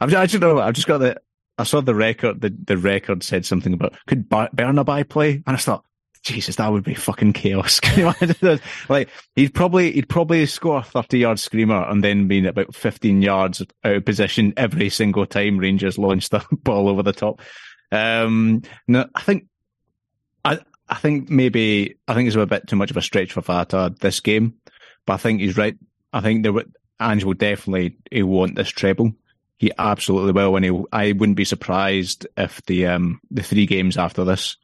[0.02, 1.22] I've I just know I've just got the.
[1.58, 2.42] I saw the record.
[2.42, 5.86] The, the record said something about could Bernabei play, and I thought
[6.24, 7.82] Jesus, that would be fucking chaos.
[8.90, 13.22] like he'd probably he'd probably score a thirty yard screamer and then be about fifteen
[13.22, 17.42] yards out of position every single time Rangers launched the ball over the top.
[17.92, 19.48] Um, no, I think
[20.46, 23.42] I I think maybe I think it's a bit too much of a stretch for
[23.42, 24.54] Vata this game,
[25.08, 25.78] but I think he's right.
[26.14, 29.14] I think there would Ange will definitely he want this treble.
[29.58, 33.98] He absolutely will, and he I wouldn't be surprised if the um the three games
[33.98, 34.58] after this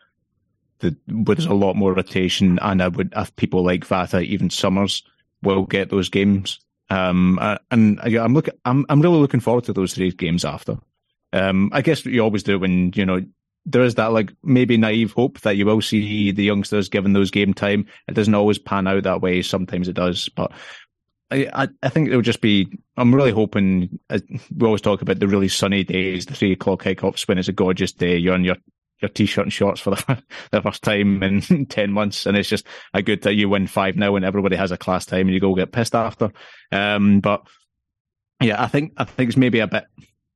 [0.79, 5.03] the, there's a lot more rotation, and I would if people like Vata, even Summers,
[5.41, 6.59] will get those games.
[6.89, 10.45] Um, uh, and I, am looking, I'm I'm really looking forward to those three games
[10.45, 10.77] after.
[11.33, 13.21] Um, I guess what you always do when you know
[13.65, 17.31] there is that like maybe naive hope that you will see the youngsters given those
[17.31, 17.87] game time.
[18.07, 19.41] It doesn't always pan out that way.
[19.41, 20.53] Sometimes it does, but
[21.29, 22.69] I, I, think it'll just be.
[22.95, 23.99] I'm really hoping.
[24.09, 24.19] Uh,
[24.55, 27.53] we always talk about the really sunny days, the three o'clock kickoffs when it's a
[27.53, 28.15] gorgeous day.
[28.15, 28.55] You're on your
[28.99, 32.25] your t-shirt and shorts for the, the first time in 10 months.
[32.25, 35.05] And it's just a good that you win five now and everybody has a class
[35.05, 36.31] time and you go get pissed after.
[36.71, 37.47] Um, but
[38.41, 39.85] yeah, I think, I think it's maybe a bit,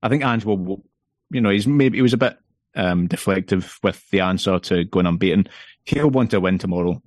[0.01, 0.83] I think Ange will,
[1.29, 2.38] you know, he's maybe, he was a bit,
[2.75, 5.47] um, deflective with the answer to going unbeaten.
[5.85, 7.01] He'll want to win tomorrow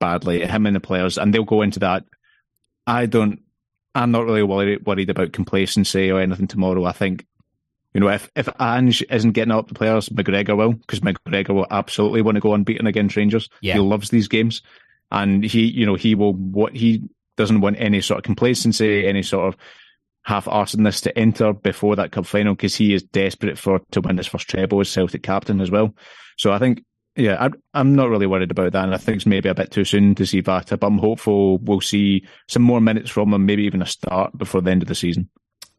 [0.00, 2.04] badly, him and the players, and they'll go into that.
[2.86, 3.40] I don't,
[3.94, 6.84] I'm not really worried, worried about complacency or anything tomorrow.
[6.84, 7.26] I think
[7.94, 11.66] you know, if, if Ange isn't getting up the players, McGregor will, because McGregor will
[11.70, 13.48] absolutely want to go unbeaten against Rangers.
[13.60, 13.74] Yeah.
[13.74, 14.62] He loves these games.
[15.12, 19.22] And he, you know, he will, what he doesn't want any sort of complacency, any
[19.22, 19.60] sort of
[20.22, 24.16] half arsedness to enter before that cup final, because he is desperate for to win
[24.16, 25.94] his first treble as Celtic captain as well.
[26.36, 26.82] So I think,
[27.14, 28.84] yeah, I'm, I'm not really worried about that.
[28.84, 31.58] And I think it's maybe a bit too soon to see Vata, but I'm hopeful
[31.58, 34.88] we'll see some more minutes from him, maybe even a start before the end of
[34.88, 35.28] the season.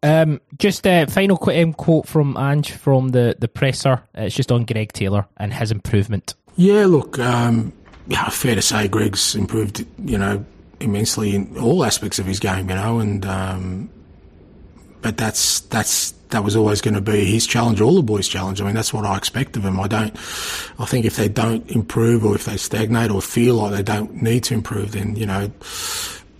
[0.05, 4.03] Um, just a final um, quote from Ange from the, the presser.
[4.13, 6.35] It's just on Greg Taylor and his improvement.
[6.57, 7.73] Yeah, look, um,
[8.07, 10.45] yeah, fair to say Greg's improved, you know,
[10.79, 13.89] immensely in all aspects of his game, you know, and um,
[15.01, 18.61] but that's that's that was always going to be his challenge, all the boys' challenge.
[18.61, 19.79] I mean, that's what I expect of him.
[19.79, 20.15] I don't.
[20.77, 24.21] I think if they don't improve, or if they stagnate, or feel like they don't
[24.21, 25.51] need to improve, then you know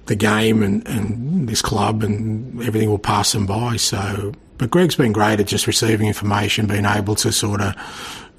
[0.06, 3.78] the game and, and this club and everything will pass them by.
[3.78, 7.76] So, but Greg's been great at just receiving information, being able to sort of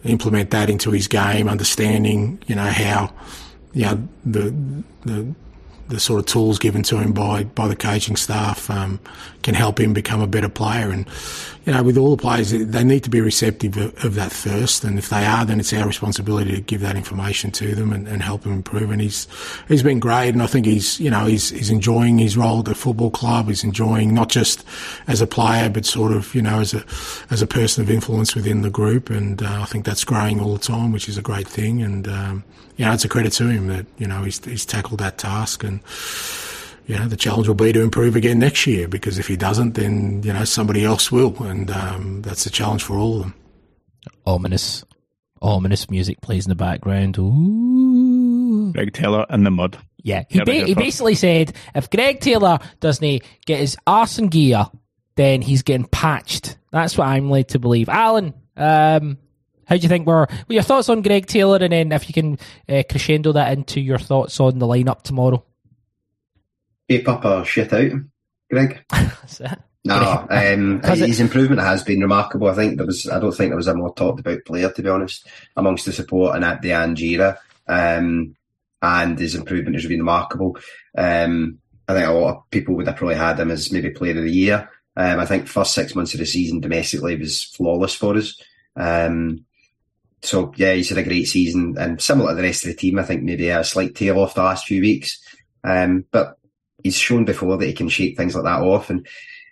[0.04, 3.12] implement that into his game, understanding, you know, how,
[3.72, 4.54] you know, the,
[5.04, 5.34] the
[5.88, 8.98] the sort of tools given to him by, by the coaching staff um,
[9.42, 10.90] can help him become a better player.
[10.90, 11.06] And,
[11.66, 14.84] you know, with all the players, they need to be receptive of, of that first.
[14.84, 18.06] And if they are, then it's our responsibility to give that information to them and,
[18.06, 18.92] and, help them improve.
[18.92, 19.26] And he's,
[19.66, 20.28] he's been great.
[20.28, 23.48] And I think he's, you know, he's, he's enjoying his role at the football club.
[23.48, 24.64] He's enjoying not just
[25.08, 26.84] as a player, but sort of, you know, as a,
[27.30, 29.10] as a person of influence within the group.
[29.10, 31.82] And uh, I think that's growing all the time, which is a great thing.
[31.82, 32.44] And, um,
[32.76, 35.64] you know, it's a credit to him that, you know, he's, he's tackled that task
[35.64, 35.80] and,
[36.86, 39.74] you know, the challenge will be to improve again next year because if he doesn't,
[39.74, 41.34] then, you know, somebody else will.
[41.42, 43.34] And um, that's the challenge for all of them.
[44.24, 44.84] Ominous,
[45.42, 47.18] ominous music plays in the background.
[47.18, 48.72] Ooh.
[48.72, 49.78] Greg Taylor in the mud.
[50.02, 50.24] Yeah.
[50.28, 54.66] He, ba- he basically said if Greg Taylor doesn't get his arse in gear,
[55.16, 56.56] then he's getting patched.
[56.70, 57.88] That's what I'm led to believe.
[57.88, 59.18] Allan, um,
[59.64, 62.14] how do you think were, were your thoughts on Greg Taylor, and then if you
[62.14, 62.38] can
[62.68, 65.44] uh, crescendo that into your thoughts on the lineup tomorrow?
[66.88, 67.92] Ape up or shit out,
[68.50, 68.84] Greg.
[69.86, 72.48] No, um, his improvement has been remarkable.
[72.48, 73.08] I think there was.
[73.08, 75.92] I don't think there was a more talked about player, to be honest, amongst the
[75.92, 77.38] support and at the Angira.
[77.68, 78.34] Um,
[78.82, 80.58] and his improvement has been remarkable.
[80.96, 81.58] Um,
[81.88, 84.24] I think a lot of people would have probably had him as maybe player of
[84.24, 84.68] the year.
[84.96, 88.40] Um, I think first six months of the season domestically was flawless for us.
[88.74, 89.44] Um,
[90.22, 92.98] so yeah, he's had a great season and similar to the rest of the team.
[92.98, 95.22] I think maybe a slight tail off the last few weeks.
[95.62, 96.38] Um, but
[96.82, 98.90] he's shown before that he can shake things like that off.
[98.90, 99.06] And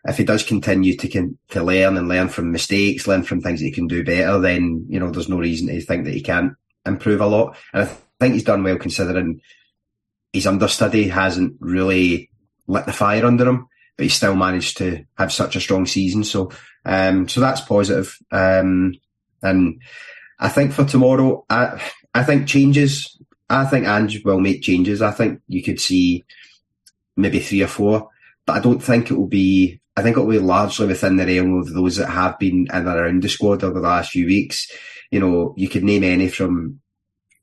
[0.04, 3.60] if he does continue to can, to learn and learn from mistakes, learn from things
[3.60, 6.20] that he can do better, then you know there's no reason to think that he
[6.20, 6.54] can't
[6.86, 7.56] improve a lot.
[7.72, 9.40] And I think he's done well considering
[10.32, 12.30] his understudy hasn't really
[12.66, 16.24] lit the fire under him, but he still managed to have such a strong season.
[16.24, 16.50] So,
[16.84, 18.18] um, so that's positive.
[18.30, 18.94] Um,
[19.42, 19.80] and
[20.38, 21.80] I think for tomorrow, I
[22.14, 23.18] I think changes.
[23.48, 25.02] I think Ange will make changes.
[25.02, 26.24] I think you could see
[27.16, 28.10] maybe three or four,
[28.46, 29.80] but I don't think it will be.
[29.96, 32.68] I think it will be largely within the realm of those that have been in
[32.70, 34.70] and around the squad over the last few weeks.
[35.10, 36.80] You know, you could name any from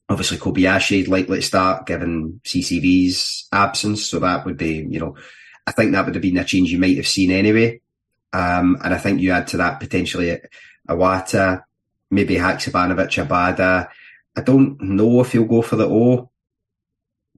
[0.10, 5.16] obviously Kobayashi likely to start given CCV's absence, so that would be you know,
[5.66, 7.82] I think that would have been a change you might have seen anyway.
[8.34, 10.40] Um, and I think you add to that potentially
[10.88, 11.64] Iwata,
[12.10, 13.90] maybe Haksabanovic, Abada.
[14.36, 16.30] I don't know if he'll go for the O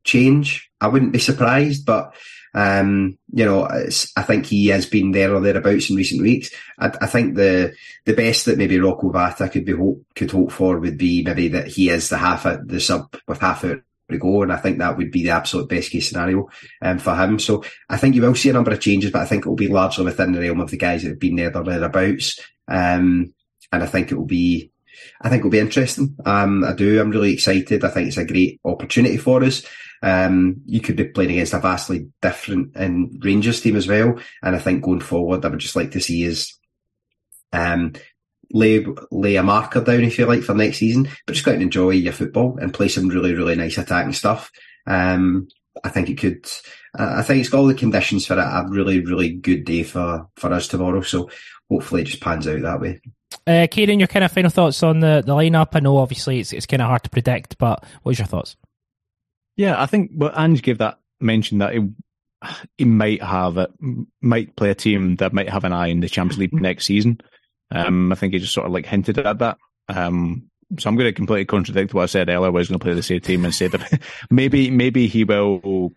[0.03, 0.71] change.
[0.83, 2.13] I wouldn't be surprised, but
[2.53, 6.51] um, you know, I think he has been there or thereabouts in recent weeks.
[6.77, 7.73] I, I think the
[8.05, 11.47] the best that maybe Rocco Vata could be hope could hope for would be maybe
[11.47, 13.79] that he is the half the sub with half out
[14.11, 16.49] to go, and I think that would be the absolute best case scenario
[16.81, 17.39] um, for him.
[17.39, 19.55] So I think you will see a number of changes, but I think it will
[19.55, 22.39] be largely within the realm of the guys that have been there or thereabouts.
[22.67, 23.33] Um,
[23.71, 24.71] and I think it will be,
[25.21, 26.15] I think it'll be interesting.
[26.25, 26.99] Um, I do.
[26.99, 27.83] I'm really excited.
[27.83, 29.63] I think it's a great opportunity for us.
[30.01, 34.19] Um, you could be playing against a vastly different and Rangers team as well.
[34.41, 36.57] And I think going forward, I would just like to see is,
[37.53, 37.93] um,
[38.51, 41.55] lay lay a marker down if you like for next season, but just go out
[41.55, 44.51] and enjoy your football and play some really really nice attacking stuff.
[44.85, 45.47] Um,
[45.83, 46.47] I think it could.
[46.95, 50.53] I think it's got all the conditions for a really really good day for for
[50.53, 51.01] us tomorrow.
[51.01, 51.29] So
[51.69, 53.01] hopefully it just pans out that way.
[53.45, 55.69] Uh, Kieran, your kind of final thoughts on the, the lineup?
[55.73, 58.55] I know obviously it's it's kind of hard to predict, but what's your thoughts?
[59.57, 61.89] Yeah, I think well, Ange gave that mention that he,
[62.77, 63.71] he might have it,
[64.21, 67.19] might play a team that might have an eye in the Champions League next season.
[67.69, 69.57] Um, I think he just sort of like hinted at that.
[69.89, 70.49] Um,
[70.79, 72.47] so I'm going to completely contradict what I said earlier.
[72.47, 75.91] I was going to play the same team and say that maybe maybe he will.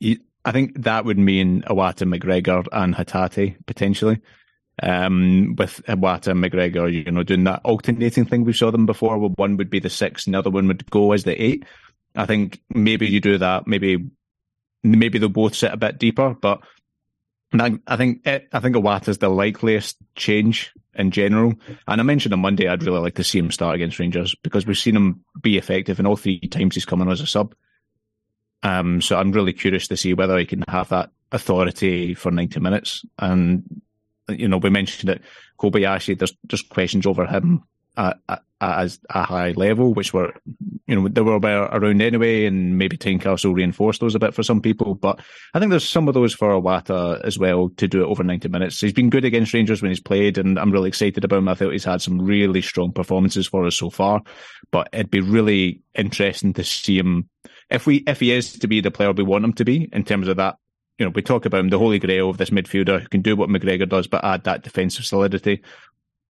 [0.00, 4.20] He, I think that would mean Iwata, McGregor, and Hatate potentially
[4.82, 9.18] um, with Iwata and McGregor, you know, doing that alternating thing we saw them before,
[9.18, 11.64] where one would be the six and the other one would go as the eight.
[12.14, 13.66] I think maybe you do that.
[13.66, 14.10] Maybe
[14.82, 16.60] maybe they'll both sit a bit deeper, but
[17.52, 21.54] I think I think is the likeliest change in general.
[21.86, 24.66] And I mentioned on Monday I'd really like to see him start against Rangers because
[24.66, 27.54] we've seen him be effective, in all three times he's come in as a sub.
[28.62, 32.60] Um, so I'm really curious to see whether he can have that authority for 90
[32.60, 33.82] minutes and
[34.28, 35.22] you know, we mentioned that
[35.58, 37.62] Kobayashi, there's just questions over him
[37.96, 38.18] at,
[38.58, 40.32] a high level, which were,
[40.86, 44.62] you know, they were around anyway, and maybe Tynecastle reinforced those a bit for some
[44.62, 44.94] people.
[44.94, 45.20] But
[45.52, 48.48] I think there's some of those for Iwata as well to do it over 90
[48.48, 48.80] minutes.
[48.80, 51.48] He's been good against Rangers when he's played, and I'm really excited about him.
[51.48, 54.22] I thought he's had some really strong performances for us so far,
[54.70, 57.28] but it'd be really interesting to see him
[57.68, 60.04] if we if he is to be the player we want him to be in
[60.04, 60.56] terms of that
[60.98, 63.36] you know, we talk about him, the holy grail of this midfielder who can do
[63.36, 65.62] what McGregor does, but add that defensive solidity.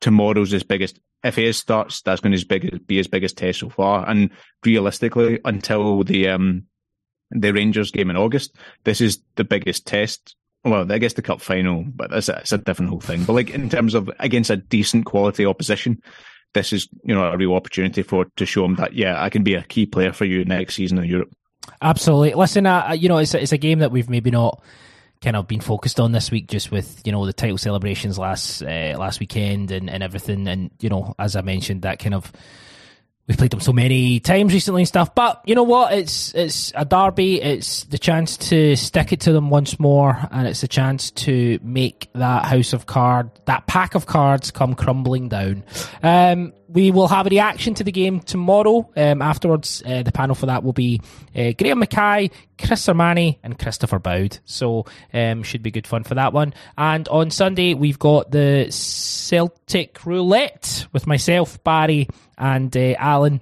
[0.02, 1.00] tomorrow's his biggest.
[1.24, 4.08] If he starts, that's going to be his biggest test so far.
[4.08, 4.32] And
[4.66, 6.66] realistically, until the um,
[7.30, 10.36] the Rangers game in August, this is the biggest test.
[10.64, 13.24] Well, I guess the cup final, but that's a, it's a different whole thing.
[13.24, 16.02] But like in terms of against a decent quality opposition,
[16.54, 19.44] this is you know a real opportunity for to show him that yeah, I can
[19.44, 21.32] be a key player for you next season in Europe.
[21.82, 22.34] Absolutely.
[22.34, 24.62] Listen, uh, you know, it's a, it's a game that we've maybe not
[25.22, 28.62] kind of been focused on this week, just with you know the title celebrations last
[28.64, 32.32] uh, last weekend and, and everything, and you know, as I mentioned, that kind of
[33.28, 35.14] we've played them so many times recently and stuff.
[35.16, 35.94] But you know what?
[35.94, 37.42] It's it's a derby.
[37.42, 41.60] It's the chance to stick it to them once more, and it's a chance to
[41.62, 45.64] make that house of card, that pack of cards, come crumbling down.
[46.02, 48.90] Um, we will have a reaction to the game tomorrow.
[48.96, 51.02] Um, afterwards, uh, the panel for that will be
[51.36, 54.40] uh, Graham Mackay, Chris Armani, and Christopher Boud.
[54.46, 56.54] So, um, should be good fun for that one.
[56.78, 62.08] And on Sunday, we've got the Celtic Roulette with myself, Barry,
[62.38, 63.42] and uh, Allan.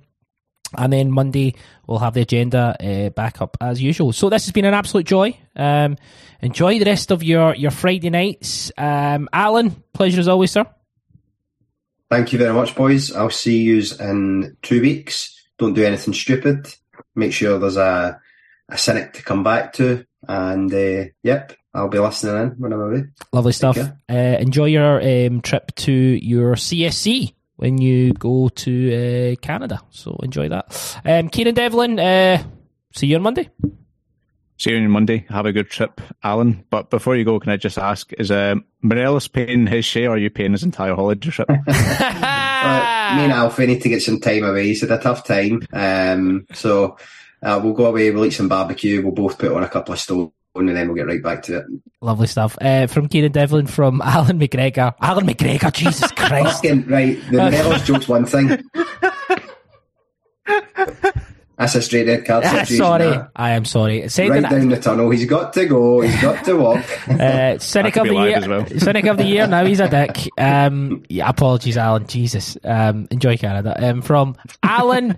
[0.77, 1.55] And then Monday,
[1.87, 4.11] we'll have the agenda uh, back up as usual.
[4.11, 5.37] So, this has been an absolute joy.
[5.55, 5.97] Um,
[6.41, 8.71] enjoy the rest of your, your Friday nights.
[8.77, 10.65] Um, Allan, pleasure as always, sir.
[12.09, 13.15] Thank you very much, boys.
[13.15, 15.35] I'll see you in two weeks.
[15.57, 16.73] Don't do anything stupid.
[17.15, 18.19] Make sure there's a
[18.69, 22.81] a cynic to come back to, and uh, yep, I'll be listening in when I'm
[22.81, 23.03] away.
[23.33, 23.77] Lovely stuff.
[23.77, 29.81] Uh, enjoy your um, trip to your CSC when you go to uh, Canada.
[29.89, 30.99] So enjoy that.
[31.05, 32.43] Um, Kieran Devlin, uh,
[32.93, 33.49] see you on Monday.
[34.59, 35.25] See you on Monday.
[35.29, 36.65] Have a good trip, Allan.
[36.69, 40.15] But before you go, can I just ask, is uh, Morelos paying his share or
[40.15, 41.49] are you paying his entire holiday trip?
[41.49, 44.67] uh, me and Alfie need to get some time away.
[44.67, 45.65] He's had a tough time.
[45.71, 46.97] Um, so
[47.41, 49.99] uh, we'll go away, we'll eat some barbecue, we'll both put on a couple of
[50.01, 51.65] stones and then we'll get right back to it.
[52.01, 52.57] Lovely stuff.
[52.59, 54.93] Uh, from Kieran Devlin, from Allan McGregor.
[54.99, 56.55] Allan McGregor, Jesus Christ.
[56.55, 58.61] Fucking, right, the Morelos joke's one thing.
[61.59, 64.07] That's a straight red card Ah, sorry, I am sorry.
[64.07, 65.09] Send right an- down the tunnel.
[65.09, 65.99] He's got to go.
[65.99, 66.85] He's got to walk.
[67.09, 68.37] Uh, Cynic of the year.
[68.37, 68.65] as well.
[68.77, 69.45] Cynic of the year.
[69.45, 70.29] Now he's a dick.
[70.39, 72.07] Um, yeah, apologies, Allan.
[72.07, 72.57] Jesus.
[72.63, 73.75] Um, enjoy Canada.
[73.89, 75.17] Um, from Allan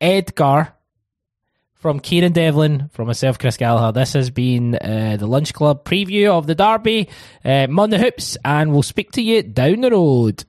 [0.00, 0.72] Edgar,
[1.74, 3.92] from Kieran Devlin, from myself, Chris Gallagher.
[4.00, 7.08] This has been uh, the Lunch Club preview of the Derby.
[7.44, 10.42] Uh, Monday Hoops, and we'll speak to you down the road.